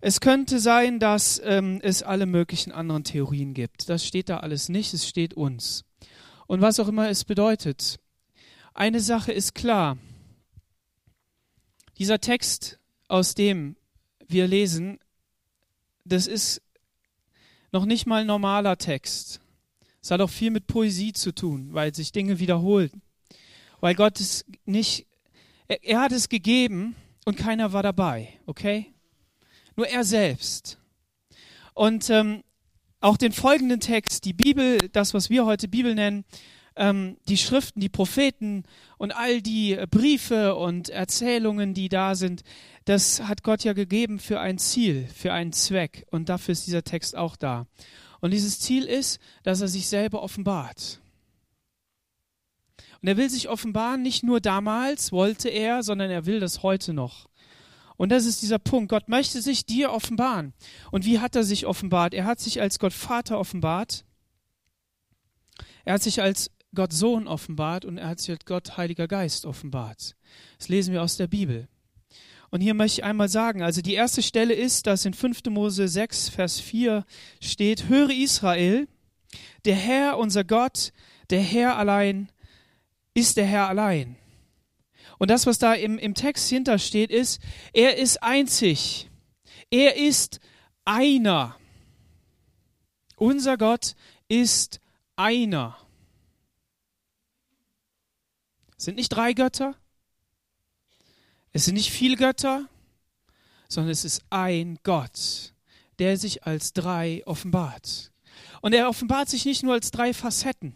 Es 0.00 0.20
könnte 0.20 0.60
sein, 0.60 1.00
dass 1.00 1.40
ähm, 1.44 1.80
es 1.82 2.02
alle 2.02 2.26
möglichen 2.26 2.70
anderen 2.70 3.02
Theorien 3.02 3.54
gibt. 3.54 3.88
Das 3.88 4.06
steht 4.06 4.28
da 4.28 4.38
alles 4.38 4.68
nicht. 4.68 4.94
Es 4.94 5.08
steht 5.08 5.34
uns. 5.34 5.84
Und 6.46 6.60
was 6.60 6.78
auch 6.78 6.88
immer 6.88 7.08
es 7.08 7.24
bedeutet. 7.24 7.98
Eine 8.72 9.00
Sache 9.00 9.32
ist 9.32 9.54
klar. 9.54 9.98
Dieser 11.98 12.20
Text, 12.20 12.78
aus 13.08 13.34
dem 13.34 13.76
wir 14.28 14.46
lesen, 14.46 15.00
das 16.10 16.26
ist 16.26 16.60
noch 17.72 17.84
nicht 17.84 18.06
mal 18.06 18.24
normaler 18.24 18.76
Text. 18.76 19.40
Es 20.02 20.10
hat 20.10 20.20
auch 20.20 20.30
viel 20.30 20.50
mit 20.50 20.66
Poesie 20.66 21.12
zu 21.12 21.32
tun, 21.32 21.68
weil 21.72 21.94
sich 21.94 22.12
Dinge 22.12 22.38
wiederholen. 22.38 23.02
Weil 23.80 23.94
Gott 23.94 24.18
es 24.20 24.44
nicht, 24.64 25.06
er, 25.68 25.82
er 25.84 26.00
hat 26.00 26.12
es 26.12 26.28
gegeben 26.28 26.96
und 27.24 27.36
keiner 27.36 27.72
war 27.72 27.82
dabei, 27.82 28.28
okay? 28.46 28.92
Nur 29.76 29.86
er 29.86 30.04
selbst. 30.04 30.78
Und 31.74 32.10
ähm, 32.10 32.42
auch 33.00 33.16
den 33.16 33.32
folgenden 33.32 33.80
Text, 33.80 34.24
die 34.24 34.32
Bibel, 34.32 34.78
das, 34.92 35.14
was 35.14 35.30
wir 35.30 35.46
heute 35.46 35.68
Bibel 35.68 35.94
nennen, 35.94 36.24
ähm, 36.80 37.18
die 37.28 37.36
Schriften, 37.36 37.80
die 37.80 37.90
Propheten 37.90 38.64
und 38.96 39.14
all 39.14 39.42
die 39.42 39.78
Briefe 39.90 40.56
und 40.56 40.88
Erzählungen, 40.88 41.74
die 41.74 41.90
da 41.90 42.14
sind, 42.14 42.42
das 42.86 43.22
hat 43.22 43.42
Gott 43.42 43.62
ja 43.64 43.74
gegeben 43.74 44.18
für 44.18 44.40
ein 44.40 44.58
Ziel, 44.58 45.06
für 45.14 45.32
einen 45.32 45.52
Zweck. 45.52 46.06
Und 46.10 46.30
dafür 46.30 46.52
ist 46.52 46.66
dieser 46.66 46.82
Text 46.82 47.14
auch 47.14 47.36
da. 47.36 47.66
Und 48.20 48.32
dieses 48.32 48.60
Ziel 48.60 48.84
ist, 48.86 49.20
dass 49.42 49.60
er 49.60 49.68
sich 49.68 49.88
selber 49.88 50.22
offenbart. 50.22 51.00
Und 53.02 53.08
er 53.08 53.18
will 53.18 53.28
sich 53.28 53.50
offenbaren, 53.50 54.02
nicht 54.02 54.22
nur 54.22 54.40
damals 54.40 55.12
wollte 55.12 55.50
er, 55.50 55.82
sondern 55.82 56.10
er 56.10 56.24
will 56.24 56.40
das 56.40 56.62
heute 56.62 56.94
noch. 56.94 57.28
Und 57.98 58.08
das 58.08 58.24
ist 58.24 58.40
dieser 58.40 58.58
Punkt. 58.58 58.88
Gott 58.88 59.10
möchte 59.10 59.42
sich 59.42 59.66
dir 59.66 59.92
offenbaren. 59.92 60.54
Und 60.90 61.04
wie 61.04 61.18
hat 61.18 61.36
er 61.36 61.44
sich 61.44 61.66
offenbart? 61.66 62.14
Er 62.14 62.24
hat 62.24 62.40
sich 62.40 62.62
als 62.62 62.78
Gott 62.78 62.94
Vater 62.94 63.38
offenbart. 63.38 64.06
Er 65.84 65.94
hat 65.94 66.02
sich 66.02 66.22
als 66.22 66.50
Gott 66.74 66.92
Sohn 66.92 67.26
offenbart 67.26 67.84
und 67.84 67.98
er 67.98 68.08
hat 68.08 68.20
sich 68.20 68.38
Gott 68.44 68.76
Heiliger 68.76 69.08
Geist 69.08 69.44
offenbart. 69.44 70.14
Das 70.58 70.68
lesen 70.68 70.92
wir 70.92 71.02
aus 71.02 71.16
der 71.16 71.26
Bibel. 71.26 71.68
Und 72.50 72.60
hier 72.60 72.74
möchte 72.74 73.00
ich 73.00 73.04
einmal 73.04 73.28
sagen, 73.28 73.62
also 73.62 73.80
die 73.80 73.94
erste 73.94 74.22
Stelle 74.22 74.54
ist, 74.54 74.86
dass 74.86 75.04
in 75.04 75.14
5. 75.14 75.44
Mose 75.50 75.86
6, 75.86 76.28
Vers 76.28 76.58
4 76.60 77.04
steht, 77.40 77.88
höre 77.88 78.10
Israel, 78.10 78.88
der 79.64 79.76
Herr, 79.76 80.18
unser 80.18 80.44
Gott, 80.44 80.92
der 81.30 81.40
Herr 81.40 81.76
allein, 81.76 82.30
ist 83.14 83.36
der 83.36 83.46
Herr 83.46 83.68
allein. 83.68 84.16
Und 85.18 85.30
das, 85.30 85.46
was 85.46 85.58
da 85.58 85.74
im, 85.74 85.98
im 85.98 86.14
Text 86.14 86.48
hintersteht, 86.48 87.10
ist, 87.10 87.40
er 87.72 87.98
ist 87.98 88.22
einzig. 88.22 89.08
Er 89.70 89.96
ist 89.96 90.40
einer. 90.84 91.56
Unser 93.16 93.58
Gott 93.58 93.94
ist 94.28 94.80
einer. 95.16 95.76
Sind 98.80 98.96
nicht 98.96 99.10
drei 99.10 99.34
Götter, 99.34 99.74
es 101.52 101.66
sind 101.66 101.74
nicht 101.74 101.90
viele 101.90 102.16
Götter, 102.16 102.66
sondern 103.68 103.90
es 103.90 104.06
ist 104.06 104.22
ein 104.30 104.78
Gott, 104.84 105.52
der 105.98 106.16
sich 106.16 106.44
als 106.44 106.72
drei 106.72 107.22
offenbart. 107.26 108.10
Und 108.62 108.72
er 108.72 108.88
offenbart 108.88 109.28
sich 109.28 109.44
nicht 109.44 109.62
nur 109.62 109.74
als 109.74 109.90
drei 109.90 110.14
Facetten. 110.14 110.72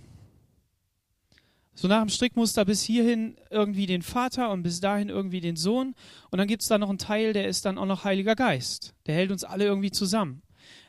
So 1.74 1.88
nach 1.88 2.02
dem 2.02 2.10
Strickmuster 2.10 2.66
bis 2.66 2.82
hierhin 2.82 3.38
irgendwie 3.48 3.86
den 3.86 4.02
Vater 4.02 4.50
und 4.50 4.64
bis 4.64 4.80
dahin 4.80 5.08
irgendwie 5.08 5.40
den 5.40 5.56
Sohn. 5.56 5.94
Und 6.30 6.38
dann 6.38 6.46
gibt 6.46 6.60
es 6.60 6.68
da 6.68 6.76
noch 6.76 6.90
einen 6.90 6.98
Teil, 6.98 7.32
der 7.32 7.48
ist 7.48 7.64
dann 7.64 7.78
auch 7.78 7.86
noch 7.86 8.04
Heiliger 8.04 8.36
Geist. 8.36 8.92
Der 9.06 9.14
hält 9.14 9.30
uns 9.30 9.44
alle 9.44 9.64
irgendwie 9.64 9.90
zusammen. 9.90 10.42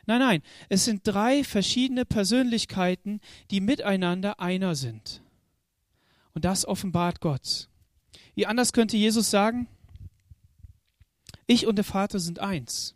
Nein, 0.04 0.20
nein, 0.20 0.42
es 0.68 0.84
sind 0.84 1.00
drei 1.04 1.44
verschiedene 1.44 2.04
Persönlichkeiten, 2.04 3.20
die 3.50 3.62
miteinander 3.62 4.38
einer 4.38 4.74
sind. 4.74 5.22
Und 6.36 6.44
das 6.44 6.68
offenbart 6.68 7.22
Gott. 7.22 7.70
Wie 8.34 8.44
anders 8.44 8.74
könnte 8.74 8.98
Jesus 8.98 9.30
sagen, 9.30 9.68
ich 11.46 11.66
und 11.66 11.76
der 11.76 11.84
Vater 11.84 12.18
sind 12.18 12.40
eins. 12.40 12.94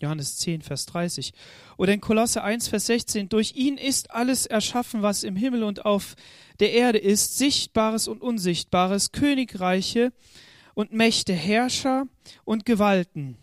Johannes 0.00 0.38
10, 0.38 0.62
Vers 0.62 0.86
30. 0.86 1.32
Oder 1.76 1.92
in 1.92 2.00
Kolosse 2.00 2.44
1, 2.44 2.68
Vers 2.68 2.86
16. 2.86 3.28
Durch 3.28 3.56
ihn 3.56 3.78
ist 3.78 4.12
alles 4.12 4.46
erschaffen, 4.46 5.02
was 5.02 5.24
im 5.24 5.34
Himmel 5.34 5.64
und 5.64 5.84
auf 5.84 6.14
der 6.60 6.72
Erde 6.72 6.98
ist, 6.98 7.36
Sichtbares 7.36 8.06
und 8.06 8.22
Unsichtbares, 8.22 9.10
Königreiche 9.10 10.12
und 10.74 10.92
Mächte, 10.92 11.32
Herrscher 11.32 12.06
und 12.44 12.64
Gewalten. 12.64 13.36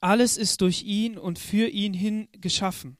Alles 0.00 0.38
ist 0.38 0.62
durch 0.62 0.84
ihn 0.84 1.18
und 1.18 1.38
für 1.38 1.68
ihn 1.68 1.92
hin 1.92 2.28
geschaffen. 2.32 2.96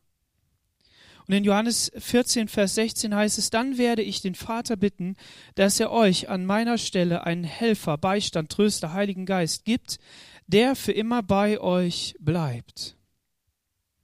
Und 1.29 1.35
in 1.35 1.45
Johannes 1.45 1.91
14, 1.99 2.47
Vers 2.47 2.77
16 2.77 3.15
heißt 3.15 3.39
es, 3.39 3.51
dann 3.51 3.79
werde 3.79 4.03
ich 4.03 4.21
den 4.21 4.37
Vater 4.37 4.77
bitten, 4.77 5.17
dass 5.57 5.81
er 5.81 5.91
euch 5.91 6.29
an 6.29 6.47
meiner 6.47 6.79
Stelle 6.79 7.25
einen 7.25 7.43
Helfer, 7.43 7.99
Beistand, 7.99 8.51
Tröster, 8.51 8.93
Heiligen 8.93 9.27
Geist 9.27 9.65
gibt, 9.65 9.99
der 10.47 10.77
für 10.77 10.93
immer 10.93 11.25
bei 11.25 11.61
euch 11.61 12.15
bleibt. 12.21 12.97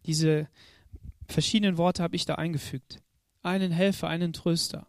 Diese 0.07 0.49
verschiedenen 1.29 1.76
Worte 1.79 2.02
habe 2.02 2.17
ich 2.17 2.25
da 2.25 2.35
eingefügt. 2.35 3.00
Einen 3.43 3.71
Helfer, 3.71 4.09
einen 4.09 4.33
Tröster. 4.33 4.88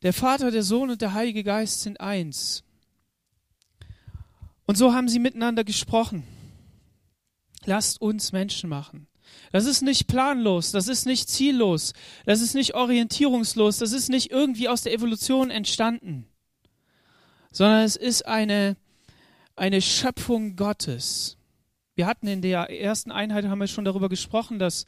Der 0.00 0.14
Vater, 0.14 0.50
der 0.50 0.62
Sohn 0.62 0.90
und 0.90 1.02
der 1.02 1.12
Heilige 1.12 1.44
Geist 1.44 1.82
sind 1.82 2.00
eins. 2.00 2.64
Und 4.64 4.76
so 4.76 4.94
haben 4.94 5.08
sie 5.08 5.18
miteinander 5.18 5.62
gesprochen. 5.64 6.24
Lasst 7.66 8.00
uns 8.00 8.32
Menschen 8.32 8.70
machen. 8.70 9.06
Das 9.52 9.66
ist 9.66 9.82
nicht 9.82 10.06
planlos, 10.06 10.72
das 10.72 10.88
ist 10.88 11.06
nicht 11.06 11.28
ziellos, 11.28 11.92
das 12.24 12.40
ist 12.40 12.54
nicht 12.54 12.74
orientierungslos, 12.74 13.78
das 13.78 13.92
ist 13.92 14.08
nicht 14.08 14.30
irgendwie 14.30 14.68
aus 14.68 14.82
der 14.82 14.94
Evolution 14.94 15.50
entstanden, 15.50 16.26
sondern 17.50 17.84
es 17.84 17.96
ist 17.96 18.26
eine, 18.26 18.76
eine 19.56 19.82
Schöpfung 19.82 20.56
Gottes. 20.56 21.36
Wir 21.94 22.06
hatten 22.06 22.26
in 22.26 22.40
der 22.40 22.70
ersten 22.70 23.12
Einheit, 23.12 23.44
haben 23.44 23.60
wir 23.60 23.66
schon 23.66 23.84
darüber 23.84 24.08
gesprochen, 24.08 24.58
dass 24.58 24.86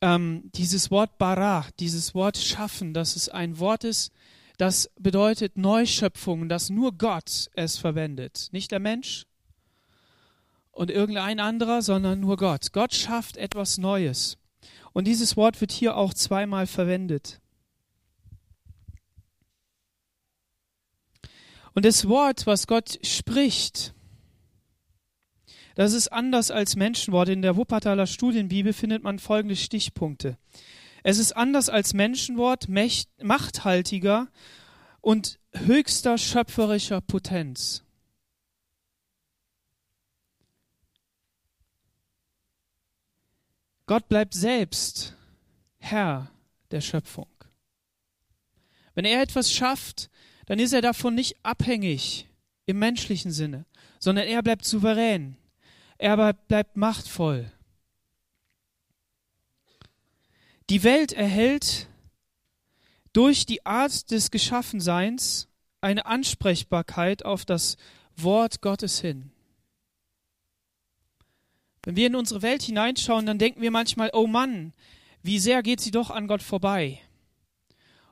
ähm, 0.00 0.50
dieses 0.54 0.90
Wort 0.90 1.18
bara, 1.18 1.66
dieses 1.78 2.14
Wort 2.14 2.36
schaffen, 2.36 2.94
dass 2.94 3.14
es 3.14 3.28
ein 3.28 3.58
Wort 3.58 3.84
ist, 3.84 4.12
das 4.56 4.90
bedeutet 4.98 5.56
Neuschöpfung, 5.56 6.48
dass 6.48 6.68
nur 6.68 6.92
Gott 6.92 7.48
es 7.54 7.78
verwendet, 7.78 8.48
nicht 8.50 8.72
der 8.72 8.80
Mensch, 8.80 9.27
und 10.78 10.92
irgendein 10.92 11.40
anderer, 11.40 11.82
sondern 11.82 12.20
nur 12.20 12.36
Gott. 12.36 12.72
Gott 12.72 12.94
schafft 12.94 13.36
etwas 13.36 13.78
Neues. 13.78 14.38
Und 14.92 15.08
dieses 15.08 15.36
Wort 15.36 15.60
wird 15.60 15.72
hier 15.72 15.96
auch 15.96 16.14
zweimal 16.14 16.68
verwendet. 16.68 17.40
Und 21.74 21.84
das 21.84 22.08
Wort, 22.08 22.46
was 22.46 22.68
Gott 22.68 23.00
spricht, 23.02 23.92
das 25.74 25.94
ist 25.94 26.12
anders 26.12 26.52
als 26.52 26.76
Menschenwort. 26.76 27.28
In 27.28 27.42
der 27.42 27.56
Wuppertaler 27.56 28.06
Studienbibel 28.06 28.72
findet 28.72 29.02
man 29.02 29.18
folgende 29.18 29.56
Stichpunkte. 29.56 30.38
Es 31.02 31.18
ist 31.18 31.32
anders 31.32 31.68
als 31.70 31.92
Menschenwort, 31.92 32.68
machthaltiger 33.20 34.28
und 35.00 35.40
höchster 35.52 36.18
schöpferischer 36.18 37.00
Potenz. 37.00 37.82
Gott 43.88 44.06
bleibt 44.06 44.34
selbst 44.34 45.16
Herr 45.78 46.30
der 46.70 46.82
Schöpfung. 46.82 47.26
Wenn 48.94 49.06
er 49.06 49.22
etwas 49.22 49.50
schafft, 49.50 50.10
dann 50.44 50.58
ist 50.58 50.74
er 50.74 50.82
davon 50.82 51.14
nicht 51.14 51.36
abhängig 51.42 52.28
im 52.66 52.78
menschlichen 52.78 53.32
Sinne, 53.32 53.64
sondern 53.98 54.26
er 54.26 54.42
bleibt 54.42 54.66
souverän. 54.66 55.38
Er 55.96 56.34
bleibt 56.34 56.76
machtvoll. 56.76 57.50
Die 60.68 60.82
Welt 60.82 61.12
erhält 61.14 61.88
durch 63.14 63.46
die 63.46 63.64
Art 63.64 64.10
des 64.10 64.30
Geschaffenseins 64.30 65.48
eine 65.80 66.04
Ansprechbarkeit 66.04 67.24
auf 67.24 67.46
das 67.46 67.78
Wort 68.16 68.60
Gottes 68.60 69.00
hin. 69.00 69.32
Wenn 71.88 71.96
wir 71.96 72.08
in 72.08 72.16
unsere 72.16 72.42
Welt 72.42 72.60
hineinschauen, 72.60 73.24
dann 73.24 73.38
denken 73.38 73.62
wir 73.62 73.70
manchmal, 73.70 74.10
oh 74.12 74.26
Mann, 74.26 74.74
wie 75.22 75.38
sehr 75.38 75.62
geht 75.62 75.80
sie 75.80 75.90
doch 75.90 76.10
an 76.10 76.28
Gott 76.28 76.42
vorbei. 76.42 77.00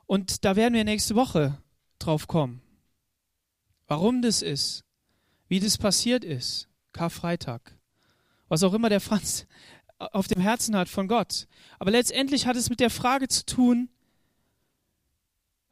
Und 0.07 0.43
da 0.45 0.55
werden 0.55 0.73
wir 0.73 0.83
nächste 0.83 1.13
Woche 1.13 1.61
drauf 1.99 2.27
kommen. 2.27 2.63
Warum 3.85 4.23
das 4.23 4.41
ist, 4.41 4.83
wie 5.47 5.59
das 5.59 5.77
passiert 5.77 6.23
ist, 6.23 6.67
Karfreitag, 6.91 7.77
was 8.47 8.63
auch 8.63 8.73
immer 8.73 8.89
der 8.89 8.99
Franz 8.99 9.45
auf 9.99 10.27
dem 10.27 10.41
Herzen 10.41 10.75
hat 10.75 10.89
von 10.89 11.07
Gott. 11.07 11.47
Aber 11.77 11.91
letztendlich 11.91 12.47
hat 12.47 12.55
es 12.55 12.71
mit 12.71 12.79
der 12.79 12.89
Frage 12.89 13.27
zu 13.27 13.45
tun, 13.45 13.89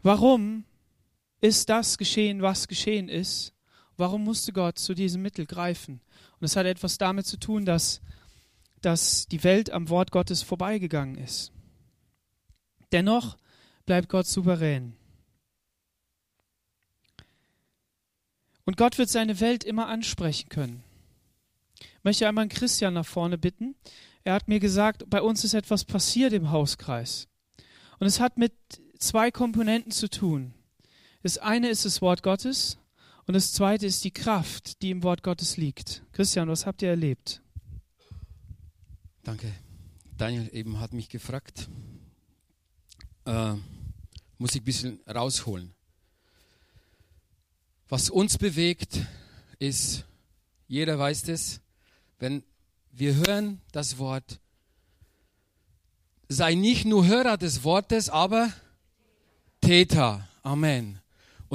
warum 0.04 0.66
ist 1.42 1.70
das 1.70 1.98
geschehen, 1.98 2.44
was 2.44 2.68
geschehen 2.68 3.10
ist? 3.10 3.55
Warum 3.98 4.24
musste 4.24 4.52
Gott 4.52 4.78
zu 4.78 4.94
diesem 4.94 5.22
Mittel 5.22 5.46
greifen? 5.46 6.02
Und 6.40 6.46
es 6.46 6.56
hat 6.56 6.66
etwas 6.66 6.98
damit 6.98 7.26
zu 7.26 7.38
tun, 7.38 7.66
dass, 7.66 8.02
dass 8.82 9.28
die 9.28 9.44
Welt 9.44 9.70
am 9.70 9.90
Wort 9.90 10.12
Gottes 10.12 10.42
vorbeigegangen 10.42 11.16
ist. 11.16 11.52
Dennoch 12.92 13.38
bleibt 13.86 14.10
Gott 14.10 14.28
souverän. 14.28 14.96
Und 18.66 18.78
Gott 18.78 18.98
wird 18.98 19.10
seine 19.10 19.40
Welt 19.40 19.64
immer 19.64 19.88
ansprechen 19.88 20.50
können. 20.50 20.84
Ich 21.80 22.04
möchte 22.04 22.28
einmal 22.28 22.44
einen 22.44 22.50
Christian 22.50 22.96
nach 22.96 23.06
vorne 23.06 23.38
bitten. 23.38 23.76
Er 24.24 24.34
hat 24.34 24.48
mir 24.48 24.60
gesagt, 24.60 25.10
bei 25.10 25.22
uns 25.22 25.44
ist 25.44 25.54
etwas 25.54 25.86
passiert 25.86 26.34
im 26.34 26.52
Hauskreis. 26.52 27.28
Und 28.00 28.08
es 28.08 28.20
hat 28.20 28.38
mit 28.38 28.54
zwei 28.98 29.32
Komponenten 29.32 29.92
zu 29.92 30.10
tun. 30.10 30.54
Das 31.22 31.38
eine 31.38 31.70
ist 31.70 31.86
das 31.86 32.02
Wort 32.02 32.24
Gottes 32.24 32.78
und 33.28 33.34
das 33.34 33.54
zweite 33.54 33.86
ist 33.86 34.04
die 34.04 34.12
Kraft, 34.12 34.82
die 34.82 34.92
im 34.92 35.04
Wort 35.04 35.24
Gottes 35.24 35.58
liegt. 35.58 36.04
Christian, 36.12 36.48
was 36.50 36.66
habt 36.66 36.82
ihr 36.82 36.90
erlebt? 36.90 37.42
Danke. 39.24 39.52
Daniel 40.18 40.50
eben 40.54 40.80
hat 40.80 40.94
mich 40.94 41.10
gefragt, 41.10 41.68
äh, 43.26 43.54
muss 44.38 44.56
ich 44.56 44.62
ein 44.62 44.66
bisschen 44.66 45.00
rausholen. 45.08 45.74
Was 47.90 48.10
uns 48.10 48.38
bewegt, 48.38 49.00
ist, 49.60 50.06
jeder 50.68 50.98
weiß 50.98 51.24
das, 51.24 51.62
wenn 52.20 52.44
wir 52.92 53.16
hören 53.16 53.62
das 53.72 53.98
Wort, 53.98 54.40
sei 56.28 56.56
nicht 56.56 56.86
nur 56.86 57.06
Hörer 57.06 57.38
des 57.38 57.64
Wortes, 57.64 58.10
aber 58.10 58.52
Täter. 59.62 60.28
Amen. 60.44 61.00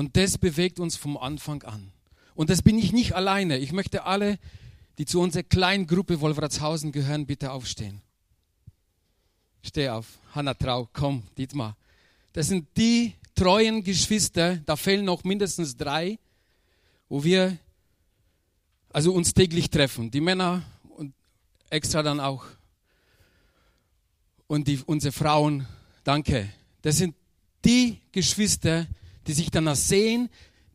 Und 0.01 0.17
das 0.17 0.39
bewegt 0.39 0.81
uns 0.81 0.97
vom 0.97 1.19
Anfang 1.19 1.63
an. 1.63 1.93
Und 2.35 2.49
das 2.49 2.63
bin 2.63 2.79
ich 2.79 2.91
nicht 2.91 3.15
alleine. 3.15 3.59
Ich 3.59 3.71
möchte 3.71 4.05
alle, 4.05 4.39
die 4.97 5.05
zu 5.05 5.21
unserer 5.21 5.43
kleinen 5.43 5.87
Gruppe 5.87 6.23
Wolfratshausen 6.23 6.91
gehören, 6.91 7.27
bitte 7.27 7.53
aufstehen. 7.53 8.01
Steh 9.61 9.91
auf. 9.91 10.19
Hanna 10.35 10.55
Trau, 10.55 10.89
komm, 10.95 11.25
Dietmar. 11.37 11.77
Das 12.33 12.47
sind 12.47 12.67
die 12.79 13.13
treuen 13.35 13.85
Geschwister, 13.85 14.57
da 14.65 14.77
fehlen 14.77 15.05
noch 15.05 15.23
mindestens 15.23 15.77
drei, 15.77 16.19
wo 17.11 17.23
wir 17.23 17.59
also 18.95 19.13
uns 19.13 19.35
täglich 19.35 19.69
treffen. 19.69 20.11
Die 20.11 20.23
Männer 20.23 20.63
und 20.97 21.13
extra 21.69 22.03
dann 22.03 22.21
auch. 22.21 22.47
Und 24.47 24.67
die, 24.67 24.81
unsere 24.87 25.13
Frauen, 25.13 25.67
danke. 26.05 26.49
Das 26.81 26.97
sind 26.97 27.15
die 27.67 27.99
Geschwister, 28.13 28.87
die 29.27 29.33
sich 29.33 29.51
danach 29.51 29.77
sehen, 29.77 30.29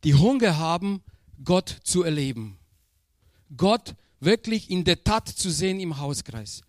die 0.03 0.15
Hunger 0.15 0.57
haben, 0.57 1.01
Gott 1.43 1.79
zu 1.83 2.03
erleben. 2.03 2.57
Gott 3.55 3.95
wirklich 4.19 4.69
in 4.69 4.83
der 4.83 5.03
Tat 5.03 5.27
zu 5.27 5.49
sehen 5.51 5.79
im 5.79 5.97
Hauskreis. 5.97 6.61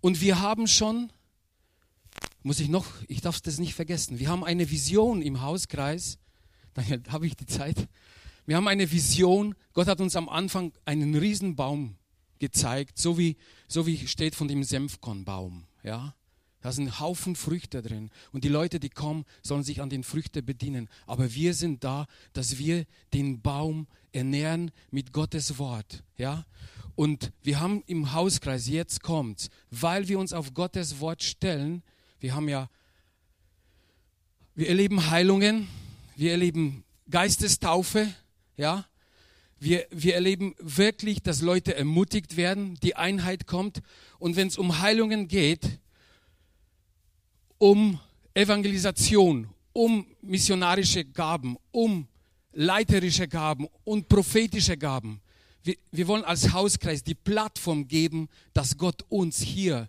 Und 0.00 0.20
wir 0.20 0.40
haben 0.40 0.66
schon, 0.66 1.12
muss 2.42 2.60
ich 2.60 2.68
noch, 2.68 2.86
ich 3.08 3.20
darf 3.20 3.40
das 3.40 3.58
nicht 3.58 3.74
vergessen, 3.74 4.18
wir 4.18 4.28
haben 4.28 4.44
eine 4.44 4.70
Vision 4.70 5.22
im 5.22 5.42
Hauskreis, 5.42 6.18
daher 6.74 7.00
habe 7.08 7.26
ich 7.26 7.36
die 7.36 7.46
Zeit. 7.46 7.88
Wir 8.46 8.56
haben 8.56 8.68
eine 8.68 8.90
Vision, 8.90 9.54
Gott 9.74 9.86
hat 9.86 10.00
uns 10.00 10.16
am 10.16 10.28
Anfang 10.28 10.72
einen 10.84 11.14
Riesenbaum 11.14 11.96
gezeigt, 12.38 12.98
so 12.98 13.18
wie, 13.18 13.36
so 13.68 13.86
wie 13.86 14.08
steht 14.08 14.34
von 14.34 14.48
dem 14.48 14.64
Senfkornbaum. 14.64 15.66
Ja? 15.82 16.14
Da 16.60 16.72
sind 16.72 17.00
Haufen 17.00 17.36
Früchte 17.36 17.80
drin. 17.82 18.10
Und 18.32 18.44
die 18.44 18.48
Leute, 18.48 18.80
die 18.80 18.90
kommen, 18.90 19.24
sollen 19.42 19.62
sich 19.62 19.80
an 19.80 19.88
den 19.88 20.04
Früchten 20.04 20.44
bedienen. 20.44 20.88
Aber 21.06 21.32
wir 21.34 21.54
sind 21.54 21.84
da, 21.84 22.06
dass 22.32 22.58
wir 22.58 22.84
den 23.14 23.40
Baum 23.40 23.86
ernähren 24.12 24.70
mit 24.90 25.12
Gottes 25.12 25.58
Wort. 25.58 26.02
Ja? 26.18 26.44
Und 26.96 27.32
wir 27.42 27.60
haben 27.60 27.82
im 27.86 28.12
Hauskreis, 28.12 28.68
jetzt 28.68 29.02
kommt, 29.02 29.48
weil 29.70 30.08
wir 30.08 30.18
uns 30.18 30.34
auf 30.34 30.52
Gottes 30.52 31.00
Wort 31.00 31.22
stellen, 31.22 31.82
wir 32.18 32.34
haben 32.34 32.48
ja, 32.48 32.68
wir 34.54 34.68
erleben 34.68 35.08
Heilungen, 35.08 35.68
wir 36.16 36.32
erleben 36.32 36.84
Geistestaufe, 37.08 38.12
ja, 38.58 38.84
wir, 39.58 39.86
wir 39.90 40.14
erleben 40.14 40.54
wirklich, 40.58 41.22
dass 41.22 41.40
Leute 41.40 41.74
ermutigt 41.74 42.36
werden, 42.36 42.74
die 42.82 42.96
Einheit 42.96 43.46
kommt. 43.46 43.80
Und 44.18 44.36
wenn 44.36 44.48
es 44.48 44.58
um 44.58 44.80
Heilungen 44.80 45.28
geht, 45.28 45.78
um 47.60 48.00
Evangelisation, 48.32 49.48
um 49.74 50.06
missionarische 50.22 51.04
Gaben, 51.04 51.56
um 51.70 52.08
leiterische 52.52 53.28
Gaben 53.28 53.68
und 53.84 54.08
prophetische 54.08 54.76
Gaben. 54.76 55.20
Wir, 55.62 55.76
wir 55.92 56.08
wollen 56.08 56.24
als 56.24 56.52
Hauskreis 56.52 57.04
die 57.04 57.14
Plattform 57.14 57.86
geben, 57.86 58.28
dass 58.54 58.78
Gott 58.78 59.04
uns 59.10 59.40
hier 59.42 59.88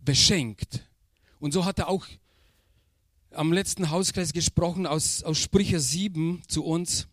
beschenkt. 0.00 0.82
Und 1.38 1.52
so 1.52 1.66
hat 1.66 1.78
er 1.78 1.88
auch 1.88 2.06
am 3.32 3.52
letzten 3.52 3.90
Hauskreis 3.90 4.32
gesprochen 4.32 4.86
aus, 4.86 5.22
aus 5.22 5.38
Sprüche 5.38 5.78
7 5.78 6.42
zu 6.48 6.64
uns. 6.64 7.08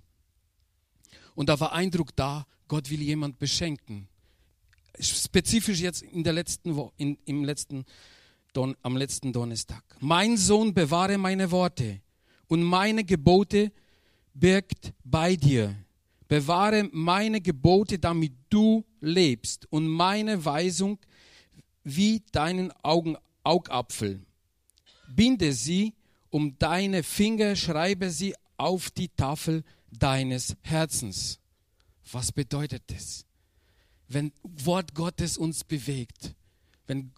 Und 1.36 1.50
da 1.50 1.60
war 1.60 1.74
Eindruck 1.74 2.16
da, 2.16 2.48
Gott 2.70 2.90
will 2.90 3.02
jemand 3.02 3.38
beschenken. 3.38 4.08
Spezifisch 4.98 5.82
jetzt 5.82 6.04
in 6.04 6.24
der 6.24 6.34
letzten 6.34 6.78
in, 6.98 7.18
im 7.26 7.44
letzten 7.44 7.86
Don, 8.54 8.76
am 8.82 8.98
letzten 8.98 9.32
Donnerstag. 9.32 9.84
Mein 10.00 10.36
Sohn, 10.36 10.74
bewahre 10.74 11.18
meine 11.18 11.52
Worte 11.52 12.02
und 12.48 12.64
meine 12.64 13.04
Gebote 13.04 13.72
birgt 14.34 14.94
bei 15.04 15.36
dir. 15.36 15.76
Bewahre 16.28 16.90
meine 16.92 17.40
Gebote, 17.42 17.98
damit 17.98 18.34
du 18.50 18.86
lebst 19.00 19.72
und 19.72 19.88
meine 19.88 20.44
Weisung 20.44 21.00
wie 21.84 22.22
deinen 22.32 22.72
Augen, 22.84 23.18
Augapfel. 23.44 24.22
Binde 25.08 25.54
sie 25.54 25.94
um 26.30 26.58
deine 26.58 27.04
Finger, 27.04 27.56
schreibe 27.56 28.10
sie 28.10 28.36
auf 28.58 28.92
die 28.92 29.10
Tafel 29.10 29.64
deines 29.92 30.56
Herzens. 30.62 31.40
Was 32.12 32.32
bedeutet 32.32 32.84
das? 32.88 33.26
Wenn 34.08 34.32
Wort 34.44 34.94
Gottes 34.94 35.38
uns 35.38 35.64
bewegt, 35.64 36.36
wenn 36.88 37.12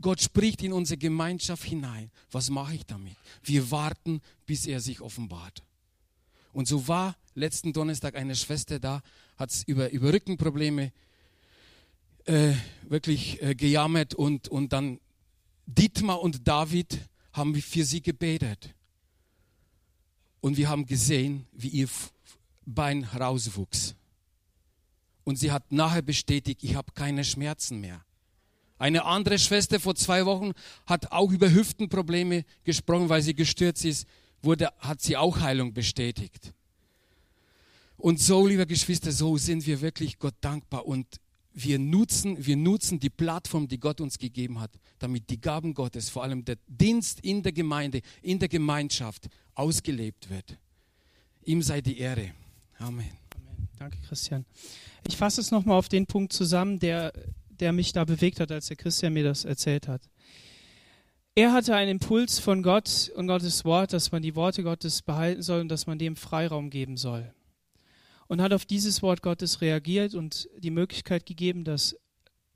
Gott 0.00 0.22
spricht 0.22 0.62
in 0.62 0.72
unsere 0.72 0.98
Gemeinschaft 0.98 1.64
hinein. 1.64 2.10
Was 2.30 2.48
mache 2.50 2.74
ich 2.74 2.86
damit? 2.86 3.16
Wir 3.42 3.70
warten, 3.70 4.22
bis 4.46 4.66
er 4.66 4.80
sich 4.80 5.00
offenbart. 5.00 5.62
Und 6.52 6.66
so 6.66 6.88
war 6.88 7.16
letzten 7.34 7.72
Donnerstag 7.72 8.16
eine 8.16 8.34
Schwester 8.34 8.78
da, 8.78 9.02
hat 9.36 9.52
über, 9.66 9.90
über 9.90 10.12
Rückenprobleme 10.12 10.92
äh, 12.24 12.52
wirklich 12.88 13.42
äh, 13.42 13.54
gejammert 13.54 14.14
und, 14.14 14.48
und 14.48 14.72
dann 14.72 15.00
Dietmar 15.66 16.20
und 16.20 16.46
David 16.48 16.98
haben 17.32 17.54
für 17.54 17.84
sie 17.84 18.02
gebetet. 18.02 18.74
Und 20.40 20.56
wir 20.56 20.68
haben 20.68 20.86
gesehen, 20.86 21.46
wie 21.52 21.68
ihr 21.68 21.88
Bein 22.66 23.04
rauswuchs. 23.04 23.94
Und 25.24 25.36
sie 25.36 25.52
hat 25.52 25.70
nachher 25.70 26.02
bestätigt, 26.02 26.62
ich 26.64 26.74
habe 26.74 26.92
keine 26.92 27.24
Schmerzen 27.24 27.80
mehr. 27.80 28.04
Eine 28.80 29.04
andere 29.04 29.38
Schwester 29.38 29.78
vor 29.78 29.94
zwei 29.94 30.24
Wochen 30.24 30.52
hat 30.86 31.12
auch 31.12 31.30
über 31.30 31.52
Hüftenprobleme 31.52 32.46
gesprochen, 32.64 33.10
weil 33.10 33.20
sie 33.20 33.34
gestürzt 33.34 33.84
ist, 33.84 34.08
wurde, 34.40 34.70
hat 34.78 35.02
sie 35.02 35.18
auch 35.18 35.40
Heilung 35.40 35.74
bestätigt. 35.74 36.54
Und 37.98 38.18
so, 38.18 38.46
liebe 38.46 38.66
Geschwister, 38.66 39.12
so 39.12 39.36
sind 39.36 39.66
wir 39.66 39.82
wirklich 39.82 40.18
Gott 40.18 40.32
dankbar 40.40 40.86
und 40.86 41.06
wir 41.52 41.78
nutzen, 41.78 42.46
wir 42.46 42.56
nutzen 42.56 42.98
die 42.98 43.10
Plattform, 43.10 43.68
die 43.68 43.78
Gott 43.78 44.00
uns 44.00 44.16
gegeben 44.16 44.58
hat, 44.58 44.70
damit 44.98 45.28
die 45.28 45.38
Gaben 45.38 45.74
Gottes, 45.74 46.08
vor 46.08 46.22
allem 46.22 46.42
der 46.46 46.56
Dienst 46.66 47.20
in 47.20 47.42
der 47.42 47.52
Gemeinde, 47.52 48.00
in 48.22 48.38
der 48.38 48.48
Gemeinschaft 48.48 49.28
ausgelebt 49.54 50.30
wird. 50.30 50.56
Ihm 51.44 51.60
sei 51.60 51.82
die 51.82 51.98
Ehre. 51.98 52.32
Amen. 52.78 53.10
Amen. 53.36 53.68
Danke, 53.78 53.98
Christian. 54.08 54.46
Ich 55.06 55.18
fasse 55.18 55.42
es 55.42 55.50
nochmal 55.50 55.76
auf 55.76 55.90
den 55.90 56.06
Punkt 56.06 56.32
zusammen, 56.32 56.78
der 56.78 57.12
der 57.60 57.72
mich 57.72 57.92
da 57.92 58.04
bewegt 58.04 58.40
hat, 58.40 58.50
als 58.50 58.66
der 58.66 58.76
Christian 58.76 59.12
mir 59.12 59.24
das 59.24 59.44
erzählt 59.44 59.88
hat. 59.88 60.02
Er 61.34 61.52
hatte 61.52 61.76
einen 61.76 61.92
Impuls 61.92 62.38
von 62.38 62.62
Gott 62.62 63.10
und 63.14 63.28
Gottes 63.28 63.64
Wort, 63.64 63.92
dass 63.92 64.10
man 64.10 64.22
die 64.22 64.34
Worte 64.34 64.62
Gottes 64.62 65.02
behalten 65.02 65.42
soll 65.42 65.60
und 65.60 65.68
dass 65.68 65.86
man 65.86 65.98
dem 65.98 66.16
Freiraum 66.16 66.70
geben 66.70 66.96
soll. 66.96 67.32
Und 68.26 68.42
hat 68.42 68.52
auf 68.52 68.64
dieses 68.64 69.02
Wort 69.02 69.22
Gottes 69.22 69.60
reagiert 69.60 70.14
und 70.14 70.48
die 70.58 70.70
Möglichkeit 70.70 71.26
gegeben, 71.26 71.64
dass 71.64 71.96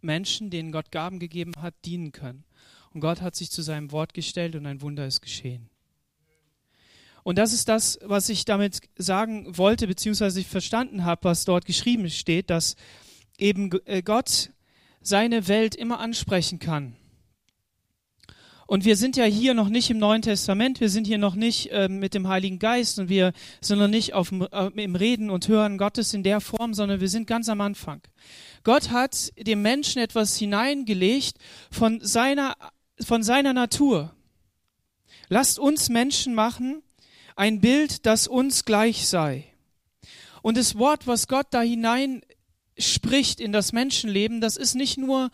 Menschen, 0.00 0.50
denen 0.50 0.72
Gott 0.72 0.90
Gaben 0.90 1.18
gegeben 1.18 1.52
hat, 1.60 1.74
dienen 1.84 2.12
können. 2.12 2.44
Und 2.92 3.00
Gott 3.00 3.20
hat 3.20 3.34
sich 3.34 3.50
zu 3.50 3.62
seinem 3.62 3.90
Wort 3.92 4.14
gestellt 4.14 4.54
und 4.54 4.66
ein 4.66 4.82
Wunder 4.82 5.06
ist 5.06 5.20
geschehen. 5.20 5.70
Und 7.24 7.38
das 7.38 7.52
ist 7.52 7.68
das, 7.68 7.98
was 8.02 8.28
ich 8.28 8.44
damit 8.44 8.80
sagen 8.96 9.56
wollte, 9.56 9.86
beziehungsweise 9.86 10.40
ich 10.40 10.46
verstanden 10.46 11.04
habe, 11.04 11.24
was 11.24 11.44
dort 11.44 11.64
geschrieben 11.64 12.10
steht, 12.10 12.50
dass 12.50 12.76
eben 13.38 13.70
äh, 13.86 14.02
Gott 14.02 14.50
seine 15.04 15.46
Welt 15.46 15.76
immer 15.76 16.00
ansprechen 16.00 16.58
kann. 16.58 16.96
Und 18.66 18.86
wir 18.86 18.96
sind 18.96 19.16
ja 19.16 19.24
hier 19.24 19.52
noch 19.52 19.68
nicht 19.68 19.90
im 19.90 19.98
Neuen 19.98 20.22
Testament, 20.22 20.80
wir 20.80 20.88
sind 20.88 21.06
hier 21.06 21.18
noch 21.18 21.34
nicht 21.34 21.70
äh, 21.70 21.88
mit 21.88 22.14
dem 22.14 22.28
Heiligen 22.28 22.58
Geist 22.58 22.98
und 22.98 23.10
wir 23.10 23.32
sind 23.60 23.78
noch 23.78 23.88
nicht 23.88 24.14
auf, 24.14 24.32
äh, 24.32 24.70
im 24.82 24.96
Reden 24.96 25.28
und 25.28 25.46
Hören 25.48 25.76
Gottes 25.76 26.14
in 26.14 26.22
der 26.22 26.40
Form, 26.40 26.72
sondern 26.72 27.00
wir 27.00 27.10
sind 27.10 27.26
ganz 27.26 27.50
am 27.50 27.60
Anfang. 27.60 28.00
Gott 28.62 28.90
hat 28.90 29.32
dem 29.38 29.60
Menschen 29.60 30.00
etwas 30.00 30.36
hineingelegt 30.38 31.36
von 31.70 32.00
seiner, 32.00 32.56
von 33.00 33.22
seiner 33.22 33.52
Natur. 33.52 34.14
Lasst 35.28 35.58
uns 35.58 35.90
Menschen 35.90 36.34
machen, 36.34 36.82
ein 37.36 37.60
Bild, 37.60 38.06
das 38.06 38.26
uns 38.26 38.64
gleich 38.64 39.06
sei. 39.06 39.44
Und 40.40 40.56
das 40.56 40.78
Wort, 40.78 41.06
was 41.06 41.28
Gott 41.28 41.48
da 41.50 41.60
hinein 41.60 42.22
spricht 42.78 43.40
in 43.40 43.52
das 43.52 43.72
Menschenleben, 43.72 44.40
das 44.40 44.56
ist 44.56 44.74
nicht 44.74 44.98
nur 44.98 45.30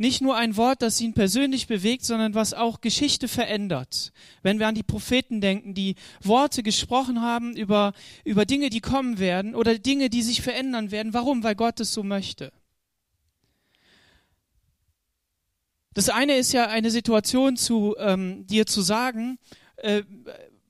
nicht 0.00 0.22
nur 0.22 0.34
ein 0.34 0.56
Wort, 0.56 0.80
das 0.80 0.98
ihn 1.02 1.12
persönlich 1.12 1.66
bewegt, 1.66 2.06
sondern 2.06 2.34
was 2.34 2.54
auch 2.54 2.80
Geschichte 2.80 3.28
verändert. 3.28 4.12
Wenn 4.42 4.58
wir 4.58 4.66
an 4.66 4.74
die 4.74 4.82
Propheten 4.82 5.42
denken, 5.42 5.74
die 5.74 5.94
Worte 6.22 6.62
gesprochen 6.62 7.20
haben 7.20 7.54
über, 7.54 7.92
über 8.24 8.46
Dinge, 8.46 8.70
die 8.70 8.80
kommen 8.80 9.18
werden 9.18 9.54
oder 9.54 9.78
Dinge, 9.78 10.08
die 10.08 10.22
sich 10.22 10.40
verändern 10.40 10.90
werden. 10.90 11.12
Warum? 11.12 11.42
Weil 11.42 11.54
Gott 11.54 11.80
es 11.80 11.92
so 11.92 12.02
möchte. 12.02 12.50
Das 15.92 16.08
eine 16.08 16.36
ist 16.36 16.52
ja 16.52 16.68
eine 16.68 16.90
Situation 16.90 17.58
zu 17.58 17.94
ähm, 17.98 18.46
dir 18.46 18.64
zu 18.64 18.80
sagen, 18.80 19.38
äh, 19.76 20.02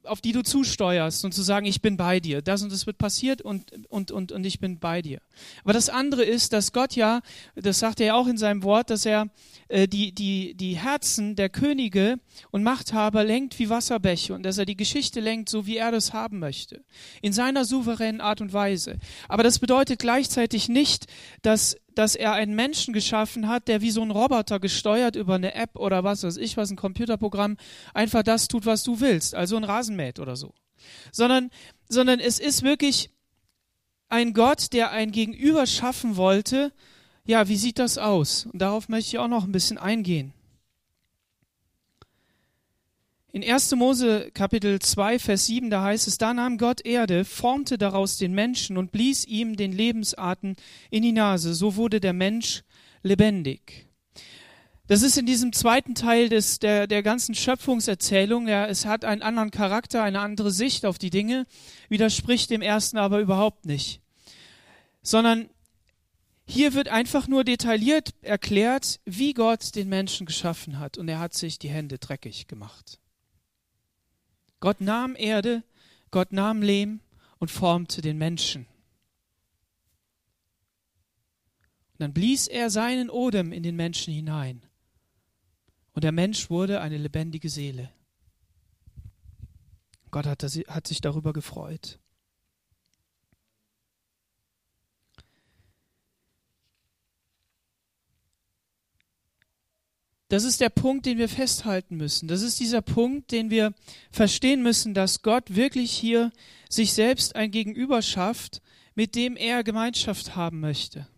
auf 0.04 0.20
die 0.20 0.32
du 0.32 0.42
zusteuerst 0.42 1.24
und 1.24 1.32
zu 1.32 1.42
sagen, 1.42 1.66
ich 1.66 1.82
bin 1.82 1.96
bei 1.96 2.20
dir. 2.20 2.42
Das 2.42 2.62
und 2.62 2.72
das 2.72 2.86
wird 2.86 2.98
passiert 2.98 3.42
und, 3.42 3.72
und, 3.88 4.10
und, 4.10 4.32
und 4.32 4.44
ich 4.44 4.60
bin 4.60 4.78
bei 4.78 5.02
dir. 5.02 5.20
Aber 5.64 5.72
das 5.72 5.88
andere 5.88 6.24
ist, 6.24 6.52
dass 6.52 6.72
Gott 6.72 6.96
ja, 6.96 7.20
das 7.54 7.78
sagt 7.78 8.00
er 8.00 8.06
ja 8.06 8.14
auch 8.14 8.26
in 8.26 8.38
seinem 8.38 8.62
Wort, 8.62 8.90
dass 8.90 9.04
er 9.06 9.28
äh, 9.68 9.88
die, 9.88 10.12
die, 10.12 10.54
die 10.54 10.76
Herzen 10.76 11.36
der 11.36 11.48
Könige 11.48 12.18
und 12.50 12.62
Machthaber 12.62 13.24
lenkt 13.24 13.58
wie 13.58 13.68
Wasserbäche 13.68 14.34
und 14.34 14.42
dass 14.42 14.58
er 14.58 14.66
die 14.66 14.76
Geschichte 14.76 15.20
lenkt, 15.20 15.48
so 15.48 15.66
wie 15.66 15.76
er 15.76 15.92
das 15.92 16.12
haben 16.12 16.38
möchte. 16.38 16.82
In 17.22 17.32
seiner 17.32 17.64
souveränen 17.64 18.20
Art 18.20 18.40
und 18.40 18.52
Weise. 18.52 18.98
Aber 19.28 19.42
das 19.42 19.58
bedeutet 19.58 19.98
gleichzeitig 19.98 20.68
nicht, 20.68 21.06
dass 21.42 21.76
dass 21.94 22.14
er 22.14 22.32
einen 22.32 22.54
Menschen 22.54 22.94
geschaffen 22.94 23.48
hat, 23.48 23.68
der 23.68 23.80
wie 23.80 23.90
so 23.90 24.02
ein 24.02 24.10
Roboter 24.10 24.60
gesteuert 24.60 25.16
über 25.16 25.34
eine 25.34 25.54
App 25.54 25.76
oder 25.76 26.04
was 26.04 26.22
weiß 26.22 26.36
ich, 26.36 26.56
was 26.56 26.70
ein 26.70 26.76
Computerprogramm 26.76 27.56
einfach 27.94 28.22
das 28.22 28.48
tut, 28.48 28.66
was 28.66 28.82
du 28.82 29.00
willst, 29.00 29.34
also 29.34 29.56
ein 29.56 29.64
Rasenmäht 29.64 30.18
oder 30.18 30.36
so. 30.36 30.54
Sondern, 31.12 31.50
sondern 31.88 32.20
es 32.20 32.38
ist 32.38 32.62
wirklich 32.62 33.10
ein 34.08 34.34
Gott, 34.34 34.72
der 34.72 34.90
ein 34.90 35.12
Gegenüber 35.12 35.66
schaffen 35.66 36.16
wollte. 36.16 36.72
Ja, 37.24 37.48
wie 37.48 37.56
sieht 37.56 37.78
das 37.78 37.98
aus? 37.98 38.46
Und 38.46 38.60
darauf 38.60 38.88
möchte 38.88 39.08
ich 39.08 39.18
auch 39.18 39.28
noch 39.28 39.44
ein 39.44 39.52
bisschen 39.52 39.78
eingehen. 39.78 40.32
In 43.32 43.44
1. 43.44 43.76
Mose 43.76 44.32
Kapitel 44.34 44.80
2, 44.80 45.20
Vers 45.20 45.46
7, 45.46 45.70
da 45.70 45.84
heißt 45.84 46.08
es, 46.08 46.18
da 46.18 46.34
nahm 46.34 46.58
Gott 46.58 46.84
Erde, 46.84 47.24
formte 47.24 47.78
daraus 47.78 48.18
den 48.18 48.32
Menschen 48.32 48.76
und 48.76 48.90
blies 48.90 49.24
ihm 49.24 49.56
den 49.56 49.70
Lebensatem 49.70 50.56
in 50.90 51.02
die 51.02 51.12
Nase. 51.12 51.54
So 51.54 51.76
wurde 51.76 52.00
der 52.00 52.12
Mensch 52.12 52.64
lebendig. 53.04 53.86
Das 54.88 55.02
ist 55.02 55.16
in 55.16 55.26
diesem 55.26 55.52
zweiten 55.52 55.94
Teil 55.94 56.28
des, 56.28 56.58
der, 56.58 56.88
der 56.88 57.04
ganzen 57.04 57.36
Schöpfungserzählung. 57.36 58.48
Ja, 58.48 58.66
es 58.66 58.84
hat 58.84 59.04
einen 59.04 59.22
anderen 59.22 59.52
Charakter, 59.52 60.02
eine 60.02 60.18
andere 60.18 60.50
Sicht 60.50 60.84
auf 60.84 60.98
die 60.98 61.10
Dinge, 61.10 61.46
widerspricht 61.88 62.50
dem 62.50 62.62
ersten 62.62 62.98
aber 62.98 63.20
überhaupt 63.20 63.64
nicht. 63.64 64.00
Sondern 65.02 65.48
hier 66.46 66.74
wird 66.74 66.88
einfach 66.88 67.28
nur 67.28 67.44
detailliert 67.44 68.12
erklärt, 68.22 68.98
wie 69.04 69.34
Gott 69.34 69.76
den 69.76 69.88
Menschen 69.88 70.26
geschaffen 70.26 70.80
hat. 70.80 70.98
Und 70.98 71.08
er 71.08 71.20
hat 71.20 71.34
sich 71.34 71.60
die 71.60 71.70
Hände 71.70 71.98
dreckig 71.98 72.48
gemacht. 72.48 72.99
Gott 74.60 74.80
nahm 74.80 75.16
Erde, 75.16 75.64
Gott 76.10 76.32
nahm 76.32 76.62
Lehm 76.62 77.00
und 77.38 77.50
formte 77.50 78.02
den 78.02 78.18
Menschen. 78.18 78.66
Und 81.92 82.00
dann 82.00 82.12
blies 82.12 82.46
er 82.46 82.70
seinen 82.70 83.10
Odem 83.10 83.52
in 83.52 83.62
den 83.62 83.76
Menschen 83.76 84.12
hinein. 84.12 84.62
Und 85.92 86.04
der 86.04 86.12
Mensch 86.12 86.50
wurde 86.50 86.80
eine 86.80 86.98
lebendige 86.98 87.48
Seele. 87.48 87.90
Gott 90.10 90.26
hat, 90.26 90.42
das, 90.42 90.56
hat 90.56 90.86
sich 90.86 91.00
darüber 91.00 91.32
gefreut. 91.32 91.99
Das 100.30 100.44
ist 100.44 100.60
der 100.60 100.68
Punkt, 100.68 101.06
den 101.06 101.18
wir 101.18 101.28
festhalten 101.28 101.96
müssen. 101.96 102.28
Das 102.28 102.42
ist 102.42 102.60
dieser 102.60 102.82
Punkt, 102.82 103.32
den 103.32 103.50
wir 103.50 103.74
verstehen 104.12 104.62
müssen, 104.62 104.94
dass 104.94 105.22
Gott 105.22 105.56
wirklich 105.56 105.90
hier 105.90 106.30
sich 106.68 106.92
selbst 106.92 107.34
ein 107.34 107.50
Gegenüber 107.50 108.00
schafft, 108.00 108.62
mit 108.94 109.16
dem 109.16 109.36
er 109.36 109.64
Gemeinschaft 109.64 110.36
haben 110.36 110.60
möchte. 110.60 111.08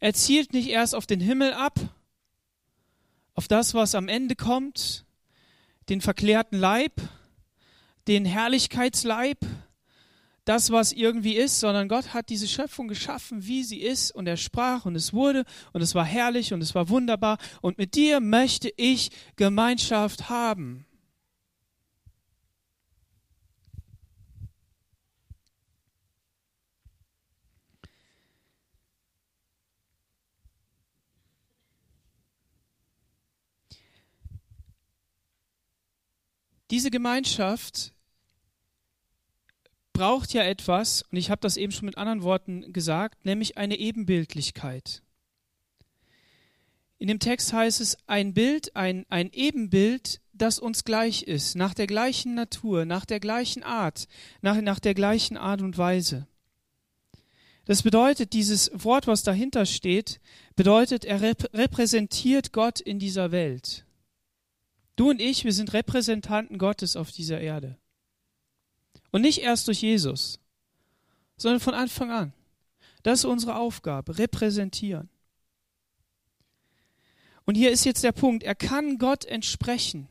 Er 0.00 0.14
zielt 0.14 0.54
nicht 0.54 0.70
erst 0.70 0.94
auf 0.94 1.04
den 1.04 1.20
Himmel 1.20 1.52
ab, 1.52 1.78
auf 3.34 3.48
das, 3.48 3.74
was 3.74 3.94
am 3.94 4.08
Ende 4.08 4.34
kommt, 4.34 5.04
den 5.90 6.00
verklärten 6.00 6.56
Leib, 6.56 6.94
den 8.06 8.24
Herrlichkeitsleib, 8.24 9.44
das, 10.48 10.70
was 10.70 10.92
irgendwie 10.92 11.34
ist, 11.34 11.60
sondern 11.60 11.88
Gott 11.88 12.14
hat 12.14 12.30
diese 12.30 12.48
Schöpfung 12.48 12.88
geschaffen, 12.88 13.46
wie 13.46 13.62
sie 13.62 13.80
ist, 13.80 14.10
und 14.12 14.26
er 14.26 14.38
sprach 14.38 14.86
und 14.86 14.94
es 14.94 15.12
wurde 15.12 15.44
und 15.74 15.82
es 15.82 15.94
war 15.94 16.06
herrlich 16.06 16.54
und 16.54 16.62
es 16.62 16.74
war 16.74 16.88
wunderbar 16.88 17.36
und 17.60 17.76
mit 17.76 17.94
dir 17.94 18.20
möchte 18.20 18.72
ich 18.76 19.10
Gemeinschaft 19.36 20.30
haben. 20.30 20.86
Diese 36.70 36.90
Gemeinschaft 36.90 37.94
braucht 39.98 40.32
ja 40.32 40.44
etwas, 40.44 41.02
und 41.10 41.18
ich 41.18 41.28
habe 41.28 41.40
das 41.40 41.56
eben 41.56 41.72
schon 41.72 41.86
mit 41.86 41.98
anderen 41.98 42.22
Worten 42.22 42.72
gesagt, 42.72 43.24
nämlich 43.24 43.58
eine 43.58 43.76
Ebenbildlichkeit. 43.76 45.02
In 46.98 47.08
dem 47.08 47.18
Text 47.18 47.52
heißt 47.52 47.80
es 47.80 47.96
ein 48.06 48.32
Bild, 48.32 48.76
ein, 48.76 49.06
ein 49.08 49.28
Ebenbild, 49.32 50.20
das 50.32 50.60
uns 50.60 50.84
gleich 50.84 51.24
ist, 51.24 51.56
nach 51.56 51.74
der 51.74 51.88
gleichen 51.88 52.34
Natur, 52.34 52.84
nach 52.84 53.06
der 53.06 53.18
gleichen 53.18 53.64
Art, 53.64 54.06
nach, 54.40 54.60
nach 54.60 54.78
der 54.78 54.94
gleichen 54.94 55.36
Art 55.36 55.62
und 55.62 55.76
Weise. 55.78 56.28
Das 57.64 57.82
bedeutet, 57.82 58.34
dieses 58.34 58.70
Wort, 58.72 59.08
was 59.08 59.24
dahinter 59.24 59.66
steht, 59.66 60.20
bedeutet, 60.54 61.04
er 61.04 61.22
rep 61.22 61.52
repräsentiert 61.52 62.52
Gott 62.52 62.78
in 62.78 63.00
dieser 63.00 63.32
Welt. 63.32 63.84
Du 64.94 65.10
und 65.10 65.20
ich, 65.20 65.44
wir 65.44 65.52
sind 65.52 65.72
Repräsentanten 65.72 66.56
Gottes 66.56 66.94
auf 66.94 67.10
dieser 67.10 67.40
Erde. 67.40 67.78
Und 69.10 69.22
nicht 69.22 69.38
erst 69.38 69.68
durch 69.68 69.82
Jesus, 69.82 70.38
sondern 71.36 71.60
von 71.60 71.74
Anfang 71.74 72.10
an. 72.10 72.32
Das 73.02 73.20
ist 73.20 73.24
unsere 73.24 73.56
Aufgabe, 73.56 74.18
repräsentieren. 74.18 75.08
Und 77.44 77.54
hier 77.54 77.70
ist 77.70 77.86
jetzt 77.86 78.04
der 78.04 78.12
Punkt, 78.12 78.42
er 78.42 78.54
kann 78.54 78.98
Gott 78.98 79.24
entsprechen. 79.24 80.08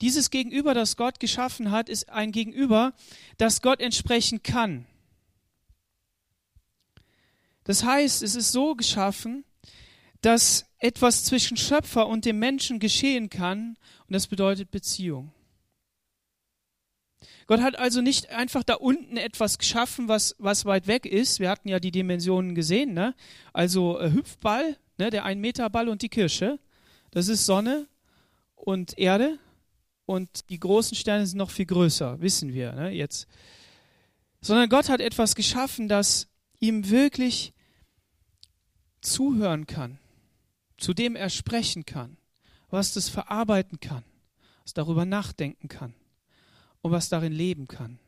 Dieses 0.00 0.30
Gegenüber, 0.30 0.74
das 0.74 0.96
Gott 0.96 1.20
geschaffen 1.20 1.70
hat, 1.70 1.88
ist 1.88 2.08
ein 2.08 2.32
Gegenüber, 2.32 2.94
das 3.36 3.62
Gott 3.62 3.80
entsprechen 3.80 4.42
kann. 4.42 4.86
Das 7.64 7.82
heißt, 7.82 8.22
es 8.22 8.34
ist 8.34 8.52
so 8.52 8.74
geschaffen, 8.74 9.44
dass 10.20 10.66
etwas 10.78 11.24
zwischen 11.24 11.56
Schöpfer 11.56 12.06
und 12.06 12.24
dem 12.24 12.38
Menschen 12.38 12.78
geschehen 12.78 13.28
kann, 13.28 13.76
und 14.06 14.12
das 14.12 14.26
bedeutet 14.26 14.70
Beziehung. 14.70 15.32
Gott 17.46 17.60
hat 17.60 17.78
also 17.78 18.00
nicht 18.00 18.30
einfach 18.30 18.64
da 18.64 18.74
unten 18.74 19.16
etwas 19.16 19.58
geschaffen, 19.58 20.08
was, 20.08 20.34
was 20.38 20.64
weit 20.64 20.88
weg 20.88 21.06
ist. 21.06 21.38
Wir 21.38 21.48
hatten 21.48 21.68
ja 21.68 21.78
die 21.78 21.92
Dimensionen 21.92 22.54
gesehen, 22.54 22.92
ne? 22.92 23.14
Also 23.52 24.00
äh, 24.00 24.10
Hüpfball, 24.10 24.76
ne? 24.98 25.10
der 25.10 25.24
ein 25.24 25.40
Meter 25.40 25.70
Ball 25.70 25.88
und 25.88 26.02
die 26.02 26.08
Kirsche. 26.08 26.58
Das 27.12 27.28
ist 27.28 27.46
Sonne 27.46 27.86
und 28.56 28.98
Erde. 28.98 29.38
Und 30.06 30.50
die 30.50 30.60
großen 30.60 30.96
Sterne 30.96 31.26
sind 31.26 31.38
noch 31.38 31.50
viel 31.50 31.66
größer, 31.66 32.20
wissen 32.20 32.52
wir 32.52 32.72
ne? 32.72 32.90
jetzt. 32.90 33.28
Sondern 34.40 34.68
Gott 34.68 34.88
hat 34.88 35.00
etwas 35.00 35.34
geschaffen, 35.34 35.88
das 35.88 36.28
ihm 36.58 36.90
wirklich 36.90 37.52
zuhören 39.00 39.66
kann, 39.66 39.98
zu 40.78 40.94
dem 40.94 41.16
er 41.16 41.30
sprechen 41.30 41.84
kann, 41.84 42.16
was 42.70 42.92
das 42.92 43.08
verarbeiten 43.08 43.78
kann, 43.78 44.04
was 44.62 44.74
darüber 44.74 45.04
nachdenken 45.04 45.68
kann. 45.68 45.94
Und 46.86 46.92
was 46.92 47.08
darin 47.08 47.32
leben 47.32 47.66
kann. 47.66 47.98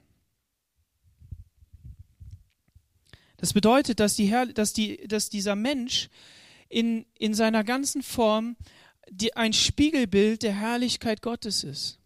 Das 3.37 3.53
bedeutet, 3.53 4.01
dass, 4.01 4.17
die 4.17 4.27
Herr, 4.27 4.47
dass, 4.47 4.73
die, 4.73 5.07
dass 5.07 5.29
dieser 5.29 5.57
Mensch 5.57 6.09
in, 6.69 7.07
in 7.19 7.35
seiner 7.35 7.65
ganzen 7.65 8.03
Form 8.03 8.57
die, 9.11 9.35
ein 9.37 9.53
Spiegelbild 9.53 10.43
der 10.43 10.55
Herrlichkeit 10.55 11.23
Gottes 11.23 11.65
ist. 11.65 11.99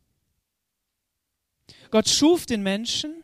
Gott 1.91 2.09
schuf 2.09 2.47
den 2.47 2.63
Menschen 2.63 3.23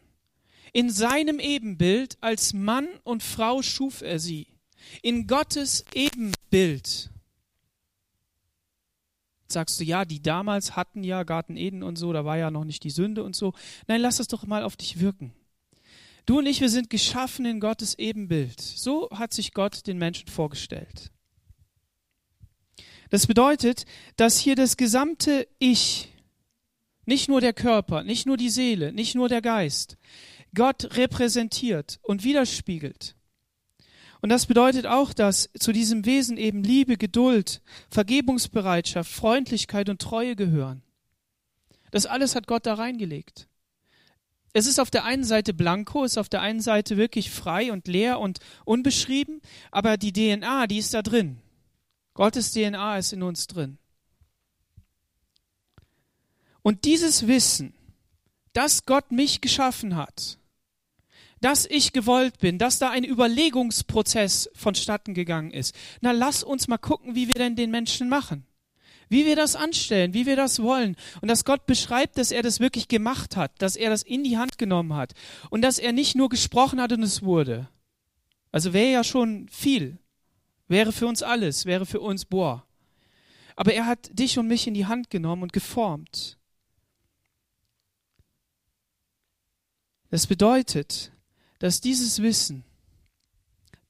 in 0.72 0.90
seinem 0.90 1.40
Ebenbild, 1.40 2.18
als 2.20 2.52
Mann 2.52 2.88
und 3.02 3.22
Frau 3.22 3.62
schuf 3.62 4.02
er 4.02 4.18
sie. 4.18 4.46
In 5.02 5.26
Gottes 5.26 5.84
Ebenbild. 5.94 7.10
Sagst 9.50 9.80
du, 9.80 9.84
ja, 9.84 10.04
die 10.04 10.20
damals 10.20 10.76
hatten 10.76 11.02
ja 11.02 11.22
Garten 11.22 11.56
Eden 11.56 11.82
und 11.82 11.96
so, 11.96 12.12
da 12.12 12.24
war 12.24 12.36
ja 12.36 12.50
noch 12.50 12.64
nicht 12.64 12.84
die 12.84 12.90
Sünde 12.90 13.24
und 13.24 13.34
so. 13.34 13.54
Nein, 13.86 14.00
lass 14.00 14.20
es 14.20 14.28
doch 14.28 14.46
mal 14.46 14.62
auf 14.62 14.76
dich 14.76 15.00
wirken. 15.00 15.32
Du 16.26 16.38
und 16.38 16.46
ich, 16.46 16.60
wir 16.60 16.68
sind 16.68 16.90
geschaffen 16.90 17.46
in 17.46 17.58
Gottes 17.58 17.98
Ebenbild. 17.98 18.60
So 18.60 19.08
hat 19.10 19.32
sich 19.32 19.54
Gott 19.54 19.86
den 19.86 19.96
Menschen 19.96 20.28
vorgestellt. 20.28 21.10
Das 23.08 23.26
bedeutet, 23.26 23.86
dass 24.16 24.38
hier 24.38 24.54
das 24.54 24.76
gesamte 24.76 25.48
Ich, 25.58 26.12
nicht 27.06 27.28
nur 27.30 27.40
der 27.40 27.54
Körper, 27.54 28.02
nicht 28.02 28.26
nur 28.26 28.36
die 28.36 28.50
Seele, 28.50 28.92
nicht 28.92 29.14
nur 29.14 29.30
der 29.30 29.40
Geist, 29.40 29.96
Gott 30.54 30.96
repräsentiert 30.96 31.98
und 32.02 32.24
widerspiegelt. 32.24 33.16
Und 34.20 34.30
das 34.30 34.46
bedeutet 34.46 34.86
auch, 34.86 35.12
dass 35.12 35.48
zu 35.58 35.72
diesem 35.72 36.04
Wesen 36.04 36.36
eben 36.36 36.64
Liebe, 36.64 36.96
Geduld, 36.96 37.62
Vergebungsbereitschaft, 37.90 39.10
Freundlichkeit 39.10 39.88
und 39.88 40.00
Treue 40.00 40.34
gehören. 40.34 40.82
Das 41.90 42.06
alles 42.06 42.34
hat 42.34 42.46
Gott 42.46 42.66
da 42.66 42.74
reingelegt. 42.74 43.48
Es 44.52 44.66
ist 44.66 44.80
auf 44.80 44.90
der 44.90 45.04
einen 45.04 45.24
Seite 45.24 45.54
blanko, 45.54 46.04
ist 46.04 46.18
auf 46.18 46.28
der 46.28 46.40
einen 46.40 46.60
Seite 46.60 46.96
wirklich 46.96 47.30
frei 47.30 47.70
und 47.70 47.86
leer 47.86 48.18
und 48.18 48.38
unbeschrieben, 48.64 49.40
aber 49.70 49.96
die 49.96 50.12
DNA, 50.12 50.66
die 50.66 50.78
ist 50.78 50.94
da 50.94 51.02
drin. 51.02 51.38
Gottes 52.14 52.52
DNA 52.52 52.98
ist 52.98 53.12
in 53.12 53.22
uns 53.22 53.46
drin. 53.46 53.78
Und 56.62 56.84
dieses 56.84 57.28
Wissen, 57.28 57.72
dass 58.52 58.84
Gott 58.84 59.12
mich 59.12 59.40
geschaffen 59.40 59.94
hat, 59.94 60.37
dass 61.40 61.66
ich 61.66 61.92
gewollt 61.92 62.38
bin, 62.38 62.58
dass 62.58 62.78
da 62.78 62.90
ein 62.90 63.04
Überlegungsprozess 63.04 64.50
vonstatten 64.54 65.14
gegangen 65.14 65.50
ist. 65.50 65.74
Na, 66.00 66.12
lass 66.12 66.42
uns 66.42 66.68
mal 66.68 66.78
gucken, 66.78 67.14
wie 67.14 67.28
wir 67.28 67.34
denn 67.34 67.56
den 67.56 67.70
Menschen 67.70 68.08
machen 68.08 68.44
wie 69.08 69.24
wir 69.24 69.36
das 69.36 69.56
anstellen, 69.56 70.14
wie 70.14 70.26
wir 70.26 70.36
das 70.36 70.62
wollen. 70.62 70.96
Und 71.20 71.28
dass 71.28 71.44
Gott 71.44 71.66
beschreibt, 71.66 72.18
dass 72.18 72.30
er 72.30 72.42
das 72.42 72.60
wirklich 72.60 72.88
gemacht 72.88 73.36
hat, 73.36 73.52
dass 73.58 73.76
er 73.76 73.90
das 73.90 74.02
in 74.02 74.24
die 74.24 74.38
Hand 74.38 74.58
genommen 74.58 74.94
hat 74.94 75.14
und 75.50 75.62
dass 75.62 75.78
er 75.78 75.92
nicht 75.92 76.14
nur 76.14 76.28
gesprochen 76.28 76.80
hat 76.80 76.92
und 76.92 77.02
es 77.02 77.22
wurde. 77.22 77.68
Also 78.52 78.72
wäre 78.72 78.92
ja 78.92 79.04
schon 79.04 79.48
viel, 79.48 79.98
wäre 80.68 80.92
für 80.92 81.06
uns 81.06 81.22
alles, 81.22 81.66
wäre 81.66 81.86
für 81.86 82.00
uns, 82.00 82.24
boah. 82.24 82.64
Aber 83.56 83.74
er 83.74 83.86
hat 83.86 84.10
dich 84.12 84.38
und 84.38 84.46
mich 84.46 84.66
in 84.66 84.74
die 84.74 84.86
Hand 84.86 85.10
genommen 85.10 85.42
und 85.42 85.52
geformt. 85.52 86.38
Das 90.10 90.26
bedeutet, 90.26 91.12
dass 91.58 91.80
dieses 91.80 92.22
Wissen 92.22 92.64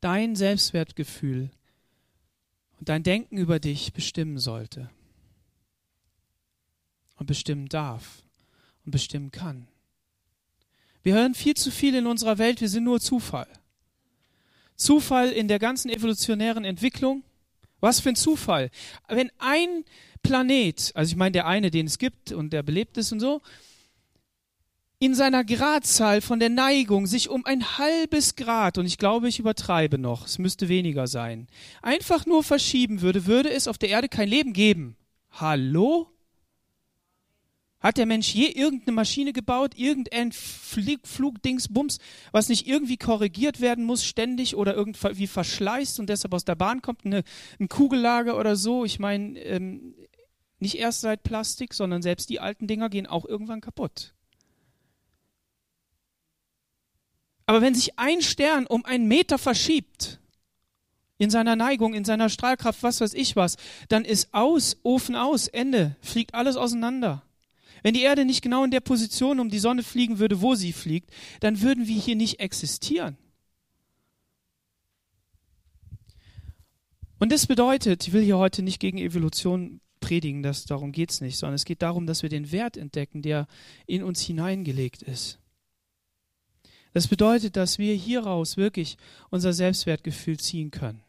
dein 0.00 0.36
Selbstwertgefühl 0.36 1.50
und 2.78 2.88
dein 2.88 3.02
Denken 3.02 3.36
über 3.36 3.58
dich 3.58 3.92
bestimmen 3.92 4.38
sollte 4.38 4.90
und 7.16 7.26
bestimmen 7.26 7.68
darf 7.68 8.22
und 8.84 8.92
bestimmen 8.92 9.30
kann. 9.32 9.68
Wir 11.02 11.14
hören 11.14 11.34
viel 11.34 11.54
zu 11.54 11.70
viel 11.70 11.94
in 11.94 12.06
unserer 12.06 12.38
Welt, 12.38 12.60
wir 12.60 12.68
sind 12.68 12.84
nur 12.84 13.00
Zufall. 13.00 13.48
Zufall 14.76 15.30
in 15.30 15.48
der 15.48 15.58
ganzen 15.58 15.90
evolutionären 15.90 16.64
Entwicklung. 16.64 17.24
Was 17.80 18.00
für 18.00 18.08
ein 18.08 18.16
Zufall. 18.16 18.70
Wenn 19.08 19.30
ein 19.38 19.84
Planet, 20.22 20.92
also 20.94 21.10
ich 21.10 21.16
meine 21.16 21.32
der 21.32 21.46
eine, 21.46 21.70
den 21.70 21.86
es 21.86 21.98
gibt 21.98 22.32
und 22.32 22.52
der 22.52 22.62
belebt 22.62 22.96
ist 22.96 23.12
und 23.12 23.20
so, 23.20 23.40
in 25.00 25.14
seiner 25.14 25.44
Gradzahl 25.44 26.20
von 26.20 26.40
der 26.40 26.48
Neigung 26.48 27.06
sich 27.06 27.28
um 27.28 27.44
ein 27.46 27.78
halbes 27.78 28.34
Grad, 28.34 28.78
und 28.78 28.86
ich 28.86 28.98
glaube, 28.98 29.28
ich 29.28 29.38
übertreibe 29.38 29.96
noch, 29.96 30.26
es 30.26 30.38
müsste 30.38 30.68
weniger 30.68 31.06
sein, 31.06 31.46
einfach 31.82 32.26
nur 32.26 32.42
verschieben 32.42 33.00
würde, 33.00 33.26
würde 33.26 33.50
es 33.50 33.68
auf 33.68 33.78
der 33.78 33.90
Erde 33.90 34.08
kein 34.08 34.28
Leben 34.28 34.52
geben. 34.52 34.96
Hallo? 35.30 36.08
Hat 37.78 37.96
der 37.96 38.06
Mensch 38.06 38.34
je 38.34 38.48
irgendeine 38.48 38.96
Maschine 38.96 39.32
gebaut, 39.32 39.74
irgendein 39.76 40.32
Flugdingsbums, 40.32 41.98
was 42.32 42.48
nicht 42.48 42.66
irgendwie 42.66 42.96
korrigiert 42.96 43.60
werden 43.60 43.84
muss, 43.84 44.04
ständig 44.04 44.56
oder 44.56 44.74
irgendwie 44.74 45.28
verschleißt 45.28 46.00
und 46.00 46.08
deshalb 46.08 46.34
aus 46.34 46.44
der 46.44 46.56
Bahn 46.56 46.82
kommt, 46.82 47.06
eine, 47.06 47.22
ein 47.60 47.68
Kugellager 47.68 48.36
oder 48.36 48.56
so? 48.56 48.84
Ich 48.84 48.98
meine, 48.98 49.38
ähm, 49.38 49.94
nicht 50.58 50.74
erst 50.74 51.02
seit 51.02 51.22
Plastik, 51.22 51.72
sondern 51.72 52.02
selbst 52.02 52.30
die 52.30 52.40
alten 52.40 52.66
Dinger 52.66 52.88
gehen 52.88 53.06
auch 53.06 53.24
irgendwann 53.24 53.60
kaputt. 53.60 54.16
Aber 57.48 57.62
wenn 57.62 57.74
sich 57.74 57.98
ein 57.98 58.20
Stern 58.20 58.66
um 58.66 58.84
einen 58.84 59.08
Meter 59.08 59.38
verschiebt, 59.38 60.20
in 61.16 61.30
seiner 61.30 61.56
Neigung, 61.56 61.94
in 61.94 62.04
seiner 62.04 62.28
Strahlkraft, 62.28 62.82
was 62.82 63.00
weiß 63.00 63.14
ich 63.14 63.36
was, 63.36 63.56
dann 63.88 64.04
ist 64.04 64.34
aus, 64.34 64.76
Ofen 64.82 65.16
aus, 65.16 65.48
Ende, 65.48 65.96
fliegt 66.02 66.34
alles 66.34 66.56
auseinander. 66.56 67.22
Wenn 67.82 67.94
die 67.94 68.02
Erde 68.02 68.26
nicht 68.26 68.42
genau 68.42 68.64
in 68.64 68.70
der 68.70 68.80
Position 68.80 69.40
um 69.40 69.48
die 69.48 69.60
Sonne 69.60 69.82
fliegen 69.82 70.18
würde, 70.18 70.42
wo 70.42 70.56
sie 70.56 70.74
fliegt, 70.74 71.08
dann 71.40 71.62
würden 71.62 71.86
wir 71.86 71.98
hier 71.98 72.16
nicht 72.16 72.38
existieren. 72.38 73.16
Und 77.18 77.32
das 77.32 77.46
bedeutet, 77.46 78.06
ich 78.06 78.12
will 78.12 78.22
hier 78.22 78.36
heute 78.36 78.60
nicht 78.60 78.78
gegen 78.78 78.98
Evolution 78.98 79.80
predigen, 80.00 80.42
das, 80.42 80.66
darum 80.66 80.92
geht 80.92 81.12
es 81.12 81.22
nicht, 81.22 81.38
sondern 81.38 81.54
es 81.54 81.64
geht 81.64 81.80
darum, 81.80 82.06
dass 82.06 82.22
wir 82.22 82.28
den 82.28 82.52
Wert 82.52 82.76
entdecken, 82.76 83.22
der 83.22 83.48
in 83.86 84.02
uns 84.02 84.20
hineingelegt 84.20 85.00
ist. 85.00 85.38
Das 86.98 87.06
bedeutet, 87.06 87.54
dass 87.54 87.78
wir 87.78 87.94
hieraus 87.94 88.56
wirklich 88.56 88.96
unser 89.30 89.52
Selbstwertgefühl 89.52 90.40
ziehen 90.40 90.72
können. 90.72 91.00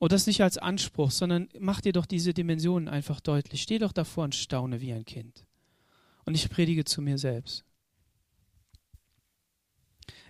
Und 0.00 0.10
das 0.10 0.26
nicht 0.26 0.42
als 0.42 0.58
Anspruch, 0.58 1.12
sondern 1.12 1.48
mach 1.60 1.80
dir 1.80 1.92
doch 1.92 2.04
diese 2.04 2.34
Dimensionen 2.34 2.88
einfach 2.88 3.20
deutlich. 3.20 3.62
Steh 3.62 3.78
doch 3.78 3.92
davor 3.92 4.24
und 4.24 4.34
staune 4.34 4.80
wie 4.80 4.92
ein 4.92 5.04
Kind. 5.04 5.46
Und 6.24 6.34
ich 6.34 6.50
predige 6.50 6.84
zu 6.84 7.00
mir 7.00 7.16
selbst. 7.16 7.64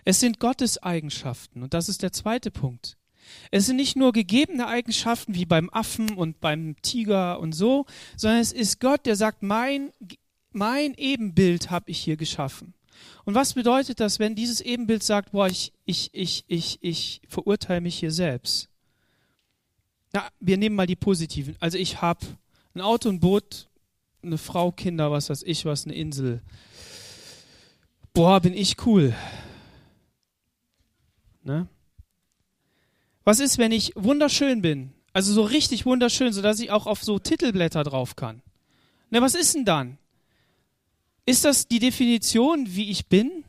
Es 0.05 0.19
sind 0.19 0.39
Gottes 0.39 0.77
Eigenschaften 0.77 1.63
und 1.63 1.73
das 1.73 1.89
ist 1.89 2.03
der 2.03 2.13
zweite 2.13 2.51
Punkt. 2.51 2.99
Es 3.49 3.65
sind 3.65 3.77
nicht 3.77 3.95
nur 3.95 4.11
gegebene 4.11 4.67
Eigenschaften 4.67 5.33
wie 5.33 5.47
beim 5.47 5.71
Affen 5.71 6.13
und 6.13 6.39
beim 6.39 6.75
Tiger 6.83 7.39
und 7.39 7.53
so, 7.53 7.87
sondern 8.15 8.39
es 8.39 8.51
ist 8.51 8.79
Gott, 8.79 9.07
der 9.07 9.15
sagt, 9.15 9.41
mein, 9.41 9.91
mein 10.51 10.93
Ebenbild 10.93 11.71
habe 11.71 11.89
ich 11.89 11.97
hier 11.97 12.17
geschaffen. 12.17 12.75
Und 13.25 13.35
was 13.35 13.53
bedeutet 13.53 13.99
das, 13.99 14.19
wenn 14.19 14.35
dieses 14.35 14.61
Ebenbild 14.61 15.03
sagt, 15.03 15.31
boah, 15.31 15.47
ich, 15.47 15.73
ich, 15.85 16.09
ich, 16.13 16.43
ich, 16.47 16.79
ich 16.81 17.21
verurteile 17.27 17.81
mich 17.81 17.97
hier 17.97 18.11
selbst? 18.11 18.69
Na, 20.13 20.27
wir 20.39 20.57
nehmen 20.57 20.75
mal 20.75 20.87
die 20.87 20.95
positiven. 20.95 21.55
Also 21.59 21.77
ich 21.77 22.01
habe 22.01 22.25
ein 22.73 22.81
Auto, 22.81 23.09
ein 23.09 23.19
Boot, 23.19 23.69
eine 24.23 24.37
Frau, 24.37 24.71
Kinder, 24.71 25.11
was 25.11 25.29
weiß 25.29 25.43
ich, 25.43 25.65
was, 25.65 25.85
eine 25.85 25.95
Insel. 25.95 26.41
Boah, 28.13 28.39
bin 28.39 28.53
ich 28.53 28.85
cool. 28.85 29.15
Ne? 31.43 31.67
Was 33.23 33.39
ist, 33.39 33.57
wenn 33.57 33.71
ich 33.71 33.93
wunderschön 33.95 34.61
bin? 34.61 34.93
Also 35.13 35.33
so 35.33 35.43
richtig 35.43 35.85
wunderschön, 35.85 36.33
sodass 36.33 36.59
ich 36.59 36.71
auch 36.71 36.87
auf 36.87 37.03
so 37.03 37.19
Titelblätter 37.19 37.83
drauf 37.83 38.15
kann. 38.15 38.41
Ne, 39.09 39.21
was 39.21 39.35
ist 39.35 39.55
denn 39.55 39.65
dann? 39.65 39.97
Ist 41.25 41.45
das 41.45 41.67
die 41.67 41.79
Definition, 41.79 42.65
wie 42.67 42.89
ich 42.89 43.07
bin? 43.07 43.43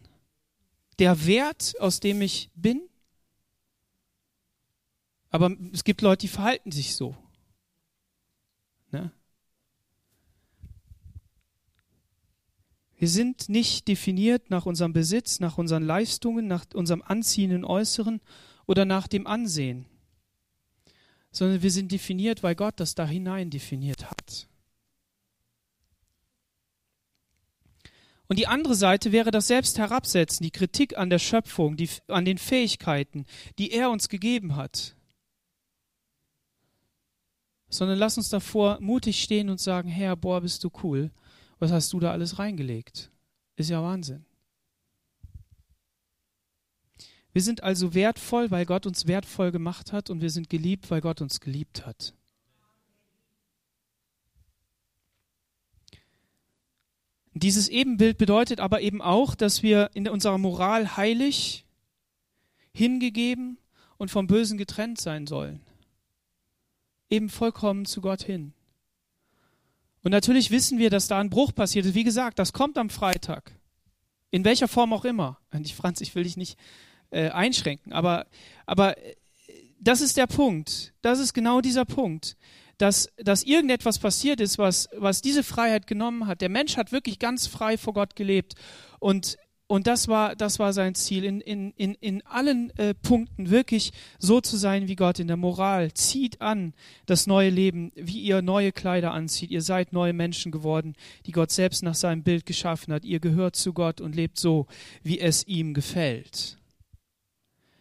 Der 0.99 1.27
Wert, 1.27 1.75
aus 1.81 2.01
dem 2.01 2.21
ich 2.21 2.51
bin? 2.55 2.83
Aber 5.31 5.57
es 5.73 5.83
gibt 5.83 6.03
Leute, 6.03 6.21
die 6.21 6.29
verhalten 6.29 6.71
sich 6.71 6.95
so. 6.95 7.17
Ne? 8.91 9.11
Wir 12.99 13.09
sind 13.09 13.49
nicht 13.49 13.89
definiert 13.89 14.51
nach 14.51 14.67
unserem 14.67 14.93
Besitz, 14.93 15.41
nach 15.41 15.59
unseren 15.59 15.83
Leistungen, 15.83 16.47
nach 16.47 16.67
unserem 16.75 17.03
anziehenden 17.03 17.65
Äußeren 17.65 18.21
oder 18.67 18.85
nach 18.85 19.09
dem 19.09 19.27
Ansehen, 19.27 19.87
sondern 21.33 21.63
wir 21.63 21.71
sind 21.71 21.91
definiert, 21.91 22.43
weil 22.43 22.55
Gott 22.55 22.79
das 22.79 22.95
da 22.95 23.07
hinein 23.07 23.51
definiert 23.51 24.09
hat. 24.09 24.49
Und 28.33 28.39
die 28.39 28.47
andere 28.47 28.75
Seite 28.75 29.13
wäre 29.13 29.31
das 29.31 29.49
Selbstherabsetzen, 29.49 30.43
die 30.43 30.51
Kritik 30.51 30.97
an 30.97 31.11
der 31.11 31.19
Schöpfung, 31.19 31.77
die, 31.77 31.91
an 32.09 32.25
den 32.25 32.39
Fähigkeiten, 32.39 33.27
die 33.59 33.73
er 33.73 33.91
uns 33.91 34.09
gegeben 34.09 34.57
hat 34.57 34.97
sondern 37.69 37.99
lass 37.99 38.17
uns 38.17 38.31
davor 38.31 38.79
mutig 38.81 39.23
stehen 39.23 39.51
und 39.51 39.61
sagen, 39.61 39.91
Herr, 39.91 40.17
boah, 40.17 40.41
bist 40.41 40.65
du 40.65 40.71
cool. 40.83 41.11
Was 41.59 41.73
hast 41.73 41.93
du 41.93 42.01
da 42.01 42.11
alles 42.11 42.39
reingelegt? 42.39 43.11
Ist 43.57 43.69
ja 43.69 43.83
Wahnsinn. 43.83 44.25
Wir 47.35 47.43
sind 47.43 47.63
also 47.63 47.93
wertvoll, 47.93 48.51
weil 48.51 48.65
Gott 48.65 48.87
uns 48.87 49.07
wertvoll 49.07 49.53
gemacht 49.53 49.93
hat 49.93 50.09
und 50.09 50.23
wir 50.23 50.31
sind 50.31 50.49
geliebt, 50.49 50.91
weil 50.91 51.03
Gott 51.03 51.21
uns 51.21 51.39
geliebt 51.39 51.85
hat. 51.87 52.15
Dieses 57.35 57.69
Ebenbild 57.69 58.19
bedeutet 58.19 58.61
aber 58.61 58.83
eben 58.83 59.01
auch, 59.01 59.35
dass 59.35 59.63
wir 59.63 59.91
in 59.95 60.09
unserer 60.09 60.39
Moral 60.39 60.97
heilig, 60.97 61.65
hingegeben 62.75 63.59
und 63.97 64.11
vom 64.11 64.27
Bösen 64.27 64.59
getrennt 64.59 65.01
sein 65.01 65.27
sollen. 65.27 65.61
Eben 67.09 67.29
vollkommen 67.29 67.85
zu 67.87 68.01
Gott 68.01 68.23
hin. 68.23 68.53
Und 70.03 70.11
natürlich 70.11 70.51
wissen 70.51 70.79
wir, 70.79 70.91
dass 70.91 71.09
da 71.09 71.21
ein 71.21 71.31
Bruch 71.31 71.55
passiert 71.55 71.87
ist. 71.87 71.95
Wie 71.95 72.05
gesagt, 72.05 72.39
das 72.39 72.53
kommt 72.53 72.77
am 72.77 72.91
Freitag. 72.91 73.53
In 74.31 74.45
welcher 74.45 74.69
Form 74.69 74.93
auch 74.93 75.05
immer. 75.05 75.39
Und 75.53 75.67
ich, 75.67 75.75
Franz, 75.75 76.01
ich 76.01 76.15
will 76.15 76.25
dich 76.25 76.37
nicht 76.37 76.59
äh, 77.11 77.29
einschränken, 77.29 77.93
aber, 77.93 78.27
aber 78.67 78.99
äh, 78.99 79.15
das 79.79 80.01
ist 80.01 80.17
der 80.17 80.27
Punkt. 80.27 80.95
Das 81.03 81.19
ist 81.19 81.35
genau 81.35 81.61
dieser 81.61 81.85
Punkt 81.85 82.37
dass, 82.79 83.09
dass 83.17 83.43
irgendetwas 83.43 83.99
passiert 83.99 84.41
ist, 84.41 84.59
was, 84.59 84.89
was 84.97 85.23
diese 85.23 85.43
Freiheit 85.43 85.87
genommen 85.87 86.27
hat. 86.27 86.41
Der 86.41 86.49
Mensch 86.49 86.77
hat 86.77 86.93
wirklich 86.93 87.19
ganz 87.19 87.47
frei 87.47 87.79
vor 87.79 87.93
Gott 87.93 88.17
gelebt. 88.17 88.55
Und, 88.99 89.37
und 89.67 89.87
das, 89.87 90.09
war, 90.09 90.37
das 90.37 90.59
war 90.59 90.73
sein 90.73 90.95
Ziel, 90.95 91.25
in, 91.25 91.41
in, 91.41 91.73
in, 91.73 91.95
in 91.95 92.27
allen 92.27 92.71
äh, 92.79 92.95
Punkten 92.95 93.51
wirklich 93.51 93.93
so 94.19 94.41
zu 94.41 94.57
sein 94.57 94.89
wie 94.89 94.97
Gott 94.97 95.19
in 95.19 95.29
der 95.29 95.37
Moral. 95.37 95.93
Zieht 95.95 96.41
an 96.41 96.75
das 97.07 97.27
neue 97.27 97.51
Leben, 97.51 97.93
wie 97.95 98.21
ihr 98.21 98.43
neue 98.43 98.73
Kleider 98.73 99.13
anzieht. 99.13 99.51
Ihr 99.51 99.63
seid 99.63 99.93
neue 99.93 100.13
Menschen 100.13 100.53
geworden, 100.53 100.95
die 101.27 101.33
Gott 101.33 101.51
selbst 101.51 101.83
nach 101.83 101.95
seinem 101.95 102.23
Bild 102.23 102.47
geschaffen 102.47 102.93
hat. 102.93 103.05
Ihr 103.05 103.21
gehört 103.21 103.57
zu 103.57 103.73
Gott 103.73 104.01
und 104.01 104.17
lebt 104.17 104.39
so, 104.39 104.67
wie 105.03 105.21
es 105.21 105.47
ihm 105.47 105.75
gefällt. 105.75 106.59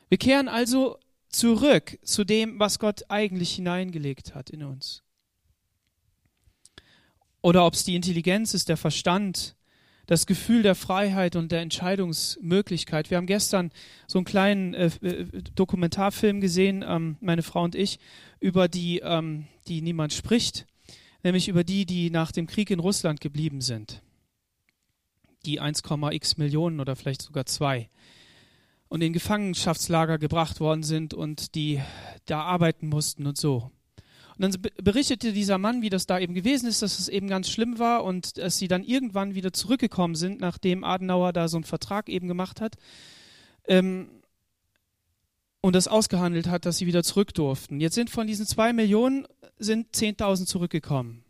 Wir 0.09 0.17
kehren 0.17 0.49
also 0.49 0.97
zurück 1.31 1.97
zu 2.03 2.23
dem, 2.23 2.59
was 2.59 2.79
Gott 2.79 3.03
eigentlich 3.09 3.55
hineingelegt 3.55 4.35
hat 4.35 4.49
in 4.49 4.63
uns. 4.63 5.03
Oder 7.41 7.65
ob 7.65 7.73
es 7.73 7.83
die 7.83 7.95
Intelligenz 7.95 8.53
ist, 8.53 8.69
der 8.69 8.77
Verstand, 8.77 9.55
das 10.05 10.25
Gefühl 10.25 10.61
der 10.61 10.75
Freiheit 10.75 11.35
und 11.35 11.51
der 11.51 11.61
Entscheidungsmöglichkeit. 11.61 13.09
Wir 13.09 13.17
haben 13.17 13.27
gestern 13.27 13.71
so 14.07 14.19
einen 14.19 14.25
kleinen 14.25 14.73
äh, 14.73 14.87
äh, 15.01 15.25
Dokumentarfilm 15.55 16.41
gesehen, 16.41 16.83
ähm, 16.85 17.17
meine 17.21 17.43
Frau 17.43 17.63
und 17.63 17.75
ich, 17.75 17.99
über 18.39 18.67
die, 18.67 18.99
ähm, 18.99 19.47
die 19.67 19.81
niemand 19.81 20.13
spricht, 20.13 20.67
nämlich 21.23 21.47
über 21.47 21.63
die, 21.63 21.85
die 21.85 22.09
nach 22.09 22.31
dem 22.31 22.45
Krieg 22.45 22.69
in 22.71 22.79
Russland 22.79 23.21
geblieben 23.21 23.61
sind. 23.61 24.01
Die 25.45 25.61
1,x 25.61 26.37
Millionen 26.37 26.79
oder 26.79 26.95
vielleicht 26.95 27.21
sogar 27.21 27.45
zwei 27.45 27.89
und 28.91 29.01
in 29.01 29.13
Gefangenschaftslager 29.13 30.17
gebracht 30.17 30.59
worden 30.59 30.83
sind 30.83 31.13
und 31.13 31.55
die 31.55 31.81
da 32.25 32.41
arbeiten 32.41 32.89
mussten 32.89 33.25
und 33.25 33.37
so. 33.37 33.71
Und 34.37 34.41
dann 34.41 34.61
berichtete 34.83 35.31
dieser 35.31 35.57
Mann, 35.57 35.81
wie 35.81 35.89
das 35.89 36.07
da 36.07 36.19
eben 36.19 36.33
gewesen 36.33 36.67
ist, 36.67 36.81
dass 36.81 36.99
es 36.99 37.07
eben 37.07 37.29
ganz 37.29 37.49
schlimm 37.49 37.79
war 37.79 38.03
und 38.03 38.37
dass 38.37 38.57
sie 38.57 38.67
dann 38.67 38.83
irgendwann 38.83 39.33
wieder 39.33 39.53
zurückgekommen 39.53 40.15
sind, 40.15 40.41
nachdem 40.41 40.83
Adenauer 40.83 41.31
da 41.31 41.47
so 41.47 41.55
einen 41.55 41.63
Vertrag 41.63 42.09
eben 42.09 42.27
gemacht 42.27 42.59
hat 42.59 42.75
ähm, 43.65 44.09
und 45.61 45.73
das 45.73 45.87
ausgehandelt 45.87 46.47
hat, 46.47 46.65
dass 46.65 46.77
sie 46.77 46.85
wieder 46.85 47.03
zurück 47.03 47.33
durften. 47.33 47.79
Jetzt 47.79 47.95
sind 47.95 48.09
von 48.09 48.27
diesen 48.27 48.45
zwei 48.45 48.73
Millionen 48.73 49.25
sind 49.57 49.95
10.000 49.95 50.47
zurückgekommen. 50.47 51.23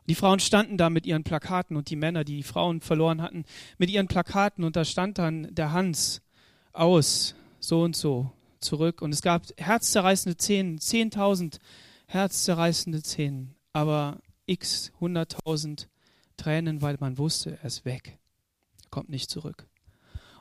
Und 0.00 0.10
die 0.10 0.16
Frauen 0.16 0.40
standen 0.40 0.76
da 0.76 0.90
mit 0.90 1.06
ihren 1.06 1.24
Plakaten 1.24 1.78
und 1.78 1.88
die 1.88 1.96
Männer, 1.96 2.24
die 2.24 2.36
die 2.36 2.42
Frauen 2.42 2.82
verloren 2.82 3.22
hatten, 3.22 3.46
mit 3.78 3.88
ihren 3.88 4.06
Plakaten 4.06 4.64
und 4.64 4.76
da 4.76 4.84
stand 4.84 5.16
dann 5.16 5.48
der 5.54 5.72
Hans 5.72 6.20
aus, 6.78 7.34
so 7.60 7.82
und 7.82 7.96
so, 7.96 8.30
zurück. 8.60 9.02
Und 9.02 9.12
es 9.12 9.22
gab 9.22 9.46
herzzerreißende 9.56 10.38
Szenen, 10.38 10.78
10.000 10.78 11.58
herzzerreißende 12.06 13.00
Szenen, 13.00 13.54
aber 13.72 14.18
x 14.46 14.92
100.000 15.00 15.86
Tränen, 16.36 16.82
weil 16.82 16.96
man 17.00 17.18
wusste, 17.18 17.58
er 17.60 17.66
ist 17.66 17.84
weg. 17.84 18.18
Er 18.84 18.90
kommt 18.90 19.08
nicht 19.08 19.30
zurück. 19.30 19.66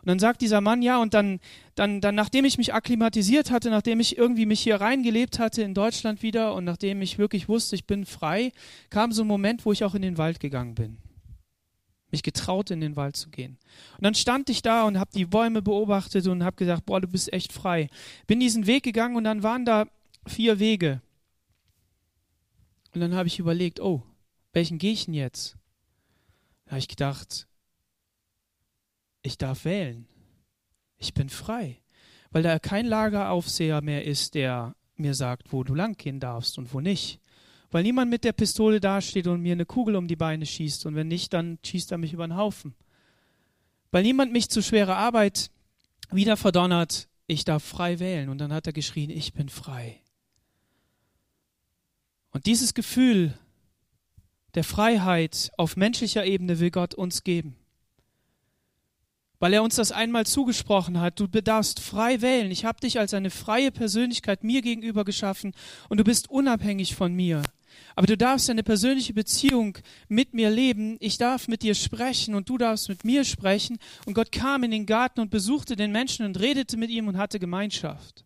Und 0.02 0.10
dann 0.10 0.20
sagt 0.20 0.42
dieser 0.42 0.62
Mann, 0.62 0.84
ja, 0.84 1.02
und 1.02 1.16
dann, 1.16 1.40
dann, 1.74 2.00
dann, 2.00 2.14
nachdem 2.14 2.46
ich 2.46 2.60
mich 2.60 2.76
akklimatisiert 2.76 3.50
hatte, 3.50 3.72
nachdem 3.72 4.00
ich 4.00 4.18
irgendwie 4.18 4.46
mich 4.46 4.60
hier 4.60 4.80
reingelebt 4.80 5.40
hatte 5.40 5.64
in 5.64 5.74
Deutschland 5.74 6.22
wieder 6.22 6.54
und 6.54 6.64
nachdem 6.64 7.02
ich 7.02 7.18
wirklich 7.18 7.50
wusste, 7.50 7.76
ich 7.76 7.88
bin 7.88 8.06
frei, 8.06 8.52
kam 8.92 9.12
so 9.12 9.24
ein 9.24 9.28
Moment, 9.28 9.66
wo 9.66 9.72
ich 9.72 9.84
auch 9.84 9.96
in 9.96 10.04
den 10.04 10.20
Wald 10.20 10.40
gegangen 10.40 10.76
bin 10.76 10.98
mich 12.16 12.24
getraut, 12.24 12.72
in 12.72 12.80
den 12.80 12.96
Wald 12.96 13.16
zu 13.18 13.30
gehen. 13.30 13.58
Und 13.98 14.04
dann 14.04 14.16
stand 14.16 14.50
ich 14.50 14.62
da 14.62 14.84
und 14.84 14.98
habe 14.98 15.12
die 15.14 15.26
Bäume 15.26 15.62
beobachtet 15.62 16.26
und 16.28 16.44
habe 16.44 16.56
gesagt, 16.56 16.86
boah, 16.86 17.02
du 17.02 17.08
bist 17.08 17.32
echt 17.34 17.52
frei. 17.52 17.90
Bin 18.26 18.40
diesen 18.40 18.68
Weg 18.68 18.84
gegangen 18.84 19.16
und 19.16 19.26
dann 19.26 19.44
waren 19.44 19.66
da 19.66 19.86
vier 20.26 20.60
Wege. 20.60 21.02
Und 22.94 23.02
dann 23.02 23.14
habe 23.14 23.28
ich 23.28 23.40
überlegt, 23.40 23.80
oh, 23.80 24.02
welchen 24.54 24.78
gehe 24.78 24.94
ich 24.94 25.06
denn 25.06 25.14
jetzt? 25.14 25.58
Da 26.66 26.72
habe 26.72 26.80
ich 26.80 26.88
gedacht, 26.88 27.48
ich 29.22 29.38
darf 29.38 29.66
wählen. 29.66 30.08
Ich 30.98 31.14
bin 31.14 31.30
frei. 31.30 31.82
Weil 32.32 32.44
da 32.44 32.58
kein 32.60 32.86
Lageraufseher 32.86 33.82
mehr 33.82 34.06
ist, 34.06 34.34
der 34.34 34.76
mir 34.96 35.14
sagt, 35.14 35.52
wo 35.52 35.64
du 35.64 35.76
lang 35.76 35.98
gehen 35.98 36.22
darfst 36.22 36.58
und 36.58 36.74
wo 36.74 36.80
nicht 36.80 37.20
weil 37.76 37.84
niemand 37.84 38.10
mit 38.10 38.24
der 38.24 38.32
Pistole 38.32 38.80
dasteht 38.80 39.28
und 39.28 39.42
mir 39.42 39.52
eine 39.52 39.66
Kugel 39.66 39.98
um 39.98 40.08
die 40.08 40.16
Beine 40.16 40.46
schießt 40.46 40.86
und 40.86 40.96
wenn 40.96 41.10
nicht, 41.10 41.34
dann 41.34 41.60
schießt 41.62 41.92
er 41.92 41.98
mich 41.98 42.14
über 42.14 42.26
den 42.26 42.38
Haufen. 42.38 42.74
Weil 43.92 44.04
niemand 44.04 44.32
mich 44.32 44.50
zu 44.50 44.64
schwerer 44.64 44.96
Arbeit 44.96 45.52
wieder 46.10 46.38
verdonnert, 46.38 47.10
ich 47.28 47.44
darf 47.44 47.66
frei 47.66 48.00
wählen. 48.00 48.30
Und 48.30 48.38
dann 48.38 48.54
hat 48.54 48.66
er 48.66 48.72
geschrien, 48.72 49.10
ich 49.10 49.34
bin 49.34 49.50
frei. 49.50 50.00
Und 52.32 52.46
dieses 52.46 52.76
Gefühl 52.76 53.38
der 54.54 54.64
Freiheit 54.64 55.52
auf 55.58 55.76
menschlicher 55.76 56.26
Ebene 56.26 56.62
will 56.62 56.72
Gott 56.72 56.94
uns 56.94 57.26
geben. 57.26 57.58
Weil 59.40 59.52
er 59.52 59.64
uns 59.64 59.76
das 59.76 59.92
einmal 59.92 60.26
zugesprochen 60.26 61.02
hat, 61.02 61.20
du 61.20 61.28
darfst 61.28 61.82
frei 61.82 62.22
wählen. 62.22 62.52
Ich 62.52 62.64
habe 62.64 62.80
dich 62.80 63.00
als 63.00 63.14
eine 63.14 63.32
freie 63.32 63.74
Persönlichkeit 63.74 64.46
mir 64.46 64.62
gegenüber 64.62 65.04
geschaffen 65.04 65.54
und 65.90 65.98
du 65.98 66.06
bist 66.06 66.30
unabhängig 66.30 66.96
von 66.96 67.14
mir. 67.14 67.44
Aber 67.96 68.08
du 68.08 68.18
darfst 68.18 68.50
eine 68.50 68.64
persönliche 68.64 69.14
Beziehung 69.14 69.78
mit 70.08 70.34
mir 70.34 70.50
leben. 70.50 70.98
Ich 71.00 71.18
darf 71.18 71.48
mit 71.48 71.64
dir 71.64 71.76
sprechen 71.76 72.36
und 72.36 72.50
du 72.50 72.58
darfst 72.58 72.90
mit 72.90 73.04
mir 73.04 73.24
sprechen. 73.24 73.78
Und 74.06 74.14
Gott 74.14 74.32
kam 74.32 74.64
in 74.64 74.72
den 74.72 74.86
Garten 74.86 75.22
und 75.22 75.30
besuchte 75.30 75.76
den 75.76 75.92
Menschen 75.92 76.26
und 76.26 76.40
redete 76.40 76.78
mit 76.78 76.90
ihm 76.90 77.08
und 77.08 77.18
hatte 77.18 77.40
Gemeinschaft. 77.40 78.26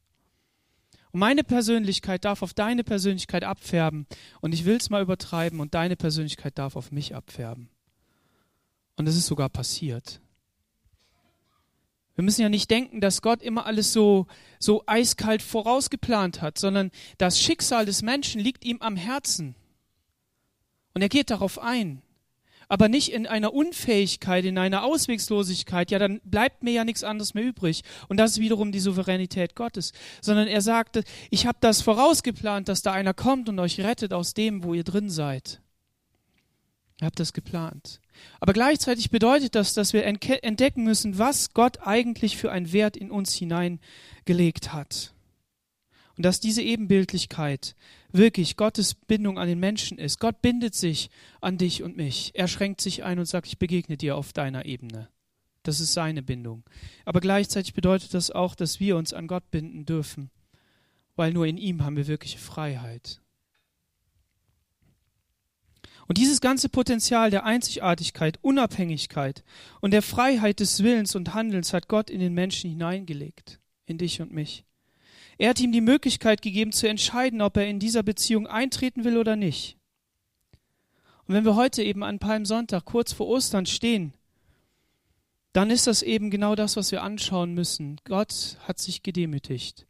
Und 1.12 1.20
meine 1.20 1.44
Persönlichkeit 1.44 2.26
darf 2.26 2.42
auf 2.42 2.54
deine 2.54 2.84
Persönlichkeit 2.84 3.44
abfärben. 3.44 4.06
Und 4.42 4.54
ich 4.54 4.66
will 4.66 4.78
es 4.78 4.90
mal 4.90 5.02
übertreiben 5.02 5.60
und 5.60 5.74
deine 5.74 5.96
Persönlichkeit 5.96 6.58
darf 6.58 6.76
auf 6.76 6.92
mich 6.92 7.16
abfärben. 7.16 7.70
Und 8.96 9.08
es 9.08 9.16
ist 9.16 9.28
sogar 9.28 9.50
passiert. 9.50 10.22
Wir 12.20 12.26
müssen 12.26 12.42
ja 12.42 12.50
nicht 12.50 12.70
denken, 12.70 13.00
dass 13.00 13.22
Gott 13.22 13.42
immer 13.42 13.66
alles 13.66 13.94
so, 13.94 14.28
so 14.60 14.84
eiskalt 14.86 15.42
vorausgeplant 15.42 16.42
hat, 16.42 16.58
sondern 16.58 16.92
das 17.18 17.40
Schicksal 17.40 17.86
des 17.86 18.02
Menschen 18.02 18.42
liegt 18.42 18.66
ihm 18.66 18.82
am 18.82 18.98
Herzen. 18.98 19.56
Und 20.94 21.02
er 21.02 21.08
geht 21.08 21.30
darauf 21.30 21.60
ein. 21.60 22.02
Aber 22.68 22.90
nicht 22.90 23.14
in 23.14 23.26
einer 23.26 23.54
Unfähigkeit, 23.54 24.44
in 24.44 24.58
einer 24.58 24.84
Auswegslosigkeit, 24.84 25.92
ja, 25.92 25.98
dann 25.98 26.20
bleibt 26.26 26.62
mir 26.62 26.74
ja 26.74 26.84
nichts 26.84 27.06
anderes 27.06 27.36
mehr 27.36 27.46
übrig. 27.46 27.84
Und 28.10 28.18
das 28.18 28.32
ist 28.32 28.40
wiederum 28.42 28.74
die 28.74 28.82
Souveränität 28.82 29.56
Gottes. 29.56 29.94
Sondern 30.20 30.50
er 30.50 30.60
sagte, 30.60 31.06
ich 31.30 31.46
habe 31.46 31.60
das 31.62 31.82
vorausgeplant, 31.82 32.68
dass 32.68 32.82
da 32.82 32.92
einer 32.92 33.14
kommt 33.14 33.48
und 33.48 33.58
euch 33.60 33.80
rettet 33.80 34.12
aus 34.12 34.34
dem, 34.34 34.66
wo 34.66 34.74
ihr 34.74 34.84
drin 34.84 35.10
seid. 35.10 35.62
Ihr 37.00 37.06
habt 37.06 37.22
das 37.22 37.32
geplant. 37.32 38.02
Aber 38.40 38.54
gleichzeitig 38.54 39.10
bedeutet 39.10 39.56
das, 39.56 39.74
dass 39.74 39.94
wir 39.94 40.06
entdecken 40.06 40.84
müssen, 40.84 41.18
was 41.18 41.54
Gott 41.54 41.80
eigentlich 41.86 42.38
für 42.38 42.52
einen 42.52 42.72
Wert 42.72 42.98
in 42.98 43.12
uns 43.12 43.34
hineingelegt 43.34 44.74
hat. 44.74 45.14
Und 46.16 46.26
dass 46.26 46.40
diese 46.40 46.62
Ebenbildlichkeit 46.62 47.76
wirklich 48.12 48.58
Gottes 48.58 48.96
Bindung 48.96 49.38
an 49.38 49.48
den 49.48 49.60
Menschen 49.60 49.98
ist. 49.98 50.20
Gott 50.20 50.42
bindet 50.42 50.76
sich 50.76 51.10
an 51.42 51.58
dich 51.58 51.84
und 51.84 51.96
mich. 51.96 52.32
Er 52.34 52.48
schränkt 52.48 52.82
sich 52.82 53.04
ein 53.04 53.20
und 53.20 53.26
sagt, 53.26 53.48
ich 53.48 53.58
begegne 53.58 53.98
dir 53.98 54.16
auf 54.16 54.34
deiner 54.34 54.66
Ebene. 54.66 55.10
Das 55.64 55.80
ist 55.80 55.94
seine 55.94 56.24
Bindung. 56.24 56.64
Aber 57.06 57.20
gleichzeitig 57.20 57.74
bedeutet 57.74 58.14
das 58.14 58.32
auch, 58.32 58.56
dass 58.56 58.80
wir 58.80 58.98
uns 58.98 59.14
an 59.14 59.28
Gott 59.28 59.50
binden 59.52 59.86
dürfen, 59.86 60.32
weil 61.16 61.34
nur 61.34 61.46
in 61.46 61.58
ihm 61.58 61.84
haben 61.84 61.98
wir 61.98 62.08
wirkliche 62.08 62.40
Freiheit. 62.40 63.22
Und 66.10 66.18
dieses 66.18 66.42
ganze 66.42 66.70
Potenzial 66.70 67.30
der 67.30 67.46
Einzigartigkeit, 67.46 68.40
Unabhängigkeit 68.42 69.44
und 69.80 69.92
der 69.92 70.02
Freiheit 70.02 70.60
des 70.60 70.82
Willens 70.82 71.16
und 71.16 71.36
Handelns 71.36 71.72
hat 71.72 71.88
Gott 71.88 72.10
in 72.10 72.20
den 72.20 72.34
Menschen 72.34 72.68
hineingelegt, 72.68 73.60
in 73.86 74.00
dich 74.00 74.20
und 74.20 74.34
mich. 74.34 74.66
Er 75.38 75.52
hat 75.52 75.60
ihm 75.60 75.72
die 75.72 75.82
Möglichkeit 75.82 76.42
gegeben 76.42 76.72
zu 76.72 76.90
entscheiden, 76.90 77.44
ob 77.44 77.58
er 77.58 77.68
in 77.68 77.78
dieser 77.78 78.02
Beziehung 78.02 78.48
eintreten 78.48 79.04
will 79.04 79.18
oder 79.18 79.36
nicht. 79.36 79.78
Und 81.28 81.36
wenn 81.36 81.46
wir 81.46 81.56
heute 81.56 81.84
eben 81.84 82.04
an 82.04 82.18
Palmsonntag 82.18 82.86
kurz 82.86 83.14
vor 83.14 83.28
Ostern 83.28 83.68
stehen, 83.68 84.16
dann 85.54 85.70
ist 85.70 85.86
das 85.86 86.02
eben 86.02 86.32
genau 86.32 86.56
das, 86.56 86.76
was 86.76 86.92
wir 86.92 87.04
anschauen 87.04 87.54
müssen. 87.54 88.02
Gott 88.04 88.58
hat 88.68 88.80
sich 88.80 89.04
gedemütigt 89.04 89.86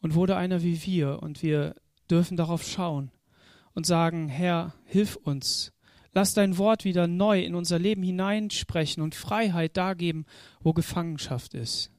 und 0.00 0.14
wurde 0.14 0.34
einer 0.36 0.62
wie 0.62 0.82
wir 0.86 1.22
und 1.22 1.42
wir 1.42 1.74
dürfen 2.08 2.38
darauf 2.38 2.66
schauen 2.66 3.10
und 3.78 3.86
sagen, 3.86 4.28
Herr, 4.28 4.74
hilf 4.86 5.14
uns. 5.14 5.70
Lass 6.12 6.34
dein 6.34 6.58
Wort 6.58 6.84
wieder 6.84 7.06
neu 7.06 7.44
in 7.44 7.54
unser 7.54 7.78
Leben 7.78 8.02
hineinsprechen 8.02 9.00
und 9.04 9.14
Freiheit 9.14 9.76
da 9.76 9.94
geben, 9.94 10.26
wo 10.58 10.72
Gefangenschaft 10.72 11.54
ist 11.54 11.92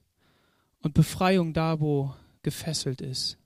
und 0.82 0.92
Befreiung 0.92 1.54
da, 1.54 1.80
wo 1.80 2.14
gefesselt 2.42 3.00
ist 3.00 3.38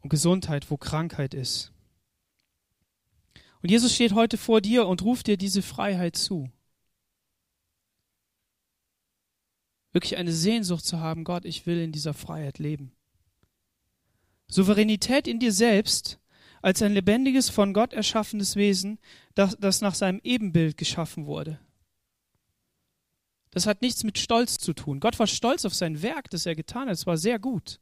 und 0.00 0.08
Gesundheit, 0.08 0.68
wo 0.68 0.76
Krankheit 0.78 1.32
ist. 1.32 1.70
Und 3.62 3.70
Jesus 3.70 3.94
steht 3.94 4.12
heute 4.12 4.36
vor 4.36 4.60
dir 4.60 4.88
und 4.88 5.02
ruft 5.02 5.28
dir 5.28 5.36
diese 5.36 5.62
Freiheit 5.62 6.16
zu. 6.16 6.50
Wirklich 9.92 10.16
eine 10.16 10.32
Sehnsucht 10.32 10.84
zu 10.84 10.98
haben, 10.98 11.22
Gott, 11.22 11.44
ich 11.44 11.66
will 11.66 11.78
in 11.78 11.92
dieser 11.92 12.14
Freiheit 12.14 12.58
leben. 12.58 12.90
Souveränität 14.48 15.28
in 15.28 15.38
dir 15.38 15.52
selbst 15.52 16.19
als 16.62 16.82
ein 16.82 16.92
lebendiges, 16.92 17.48
von 17.48 17.72
Gott 17.72 17.92
erschaffenes 17.92 18.56
Wesen, 18.56 18.98
das, 19.34 19.56
das 19.58 19.80
nach 19.80 19.94
seinem 19.94 20.20
Ebenbild 20.22 20.76
geschaffen 20.76 21.26
wurde. 21.26 21.58
Das 23.50 23.66
hat 23.66 23.82
nichts 23.82 24.04
mit 24.04 24.18
Stolz 24.18 24.58
zu 24.58 24.74
tun. 24.74 25.00
Gott 25.00 25.18
war 25.18 25.26
stolz 25.26 25.64
auf 25.64 25.74
sein 25.74 26.02
Werk, 26.02 26.30
das 26.30 26.46
er 26.46 26.54
getan 26.54 26.86
hat. 26.88 26.94
Es 26.94 27.06
war 27.06 27.16
sehr 27.16 27.38
gut. 27.38 27.80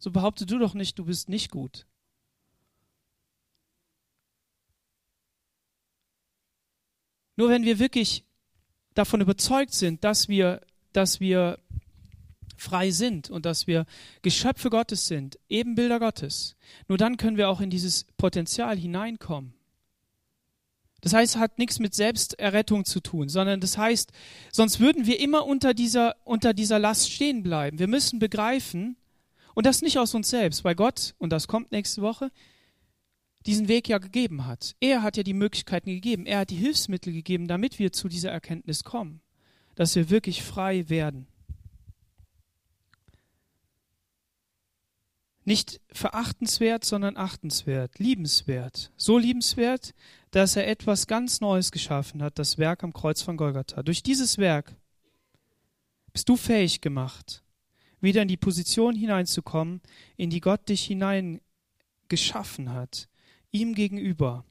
So 0.00 0.10
behaupte 0.10 0.46
du 0.46 0.58
doch 0.58 0.74
nicht, 0.74 0.98
du 0.98 1.04
bist 1.04 1.28
nicht 1.28 1.50
gut. 1.50 1.86
Nur 7.36 7.48
wenn 7.48 7.64
wir 7.64 7.78
wirklich 7.78 8.24
davon 8.94 9.20
überzeugt 9.20 9.72
sind, 9.72 10.04
dass 10.04 10.28
wir, 10.28 10.60
dass 10.92 11.20
wir 11.20 11.58
frei 12.68 12.90
sind 12.90 13.30
und 13.30 13.46
dass 13.46 13.66
wir 13.66 13.86
Geschöpfe 14.22 14.70
Gottes 14.70 15.06
sind, 15.06 15.38
Ebenbilder 15.48 15.98
Gottes, 15.98 16.56
nur 16.88 16.98
dann 16.98 17.16
können 17.16 17.36
wir 17.36 17.48
auch 17.48 17.60
in 17.60 17.70
dieses 17.70 18.04
Potenzial 18.16 18.76
hineinkommen. 18.76 19.54
Das 21.00 21.12
heißt, 21.12 21.36
es 21.36 21.40
hat 21.40 21.58
nichts 21.58 21.78
mit 21.78 21.94
Selbsterrettung 21.94 22.84
zu 22.84 23.00
tun, 23.00 23.28
sondern 23.28 23.60
das 23.60 23.78
heißt, 23.78 24.10
sonst 24.52 24.80
würden 24.80 25.06
wir 25.06 25.20
immer 25.20 25.46
unter 25.46 25.72
dieser, 25.72 26.16
unter 26.24 26.54
dieser 26.54 26.78
Last 26.78 27.10
stehen 27.12 27.42
bleiben. 27.42 27.78
Wir 27.78 27.86
müssen 27.86 28.18
begreifen, 28.18 28.96
und 29.54 29.66
das 29.66 29.82
nicht 29.82 29.98
aus 29.98 30.14
uns 30.14 30.30
selbst, 30.30 30.62
weil 30.62 30.76
Gott, 30.76 31.16
und 31.18 31.30
das 31.32 31.48
kommt 31.48 31.72
nächste 31.72 32.00
Woche, 32.00 32.30
diesen 33.44 33.66
Weg 33.66 33.88
ja 33.88 33.98
gegeben 33.98 34.46
hat. 34.46 34.76
Er 34.78 35.02
hat 35.02 35.16
ja 35.16 35.24
die 35.24 35.34
Möglichkeiten 35.34 35.90
gegeben, 35.90 36.26
er 36.26 36.40
hat 36.40 36.50
die 36.50 36.56
Hilfsmittel 36.56 37.12
gegeben, 37.12 37.48
damit 37.48 37.80
wir 37.80 37.92
zu 37.92 38.08
dieser 38.08 38.30
Erkenntnis 38.30 38.84
kommen, 38.84 39.20
dass 39.74 39.96
wir 39.96 40.10
wirklich 40.10 40.44
frei 40.44 40.88
werden. 40.88 41.26
Nicht 45.48 45.80
verachtenswert, 45.90 46.84
sondern 46.84 47.16
achtenswert, 47.16 47.98
liebenswert. 47.98 48.92
So 48.98 49.16
liebenswert, 49.16 49.94
dass 50.30 50.56
er 50.56 50.68
etwas 50.68 51.06
ganz 51.06 51.40
Neues 51.40 51.72
geschaffen 51.72 52.22
hat, 52.22 52.38
das 52.38 52.58
Werk 52.58 52.84
am 52.84 52.92
Kreuz 52.92 53.22
von 53.22 53.38
Golgatha. 53.38 53.82
Durch 53.82 54.02
dieses 54.02 54.36
Werk 54.36 54.76
bist 56.12 56.28
du 56.28 56.36
fähig 56.36 56.82
gemacht, 56.82 57.42
wieder 57.98 58.20
in 58.20 58.28
die 58.28 58.36
Position 58.36 58.94
hineinzukommen, 58.94 59.80
in 60.18 60.28
die 60.28 60.40
Gott 60.40 60.68
dich 60.68 60.84
hinein 60.84 61.40
geschaffen 62.08 62.74
hat, 62.74 63.08
ihm 63.50 63.74
gegenüber, 63.74 64.44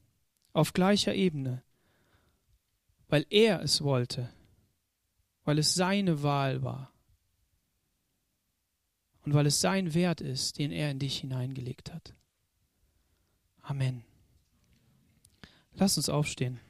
auf 0.51 0.73
gleicher 0.73 1.13
Ebene, 1.13 1.61
weil 3.07 3.23
er 3.29 3.61
es 3.61 3.83
wollte, 3.83 4.33
weil 5.43 5.59
es 5.59 5.75
seine 5.75 6.23
Wahl 6.23 6.63
war 6.63 6.91
und 9.27 9.33
weil 9.33 9.45
es 9.45 9.59
sein 9.59 9.93
Wert 9.93 10.21
ist, 10.21 10.57
den 10.57 10.71
er 10.71 10.89
in 10.89 10.99
dich 10.99 11.17
hineingelegt 11.17 11.93
hat. 11.93 12.13
Amen. 13.61 14.05
Lass 15.73 15.97
uns 15.97 16.07
aufstehen. 16.07 16.61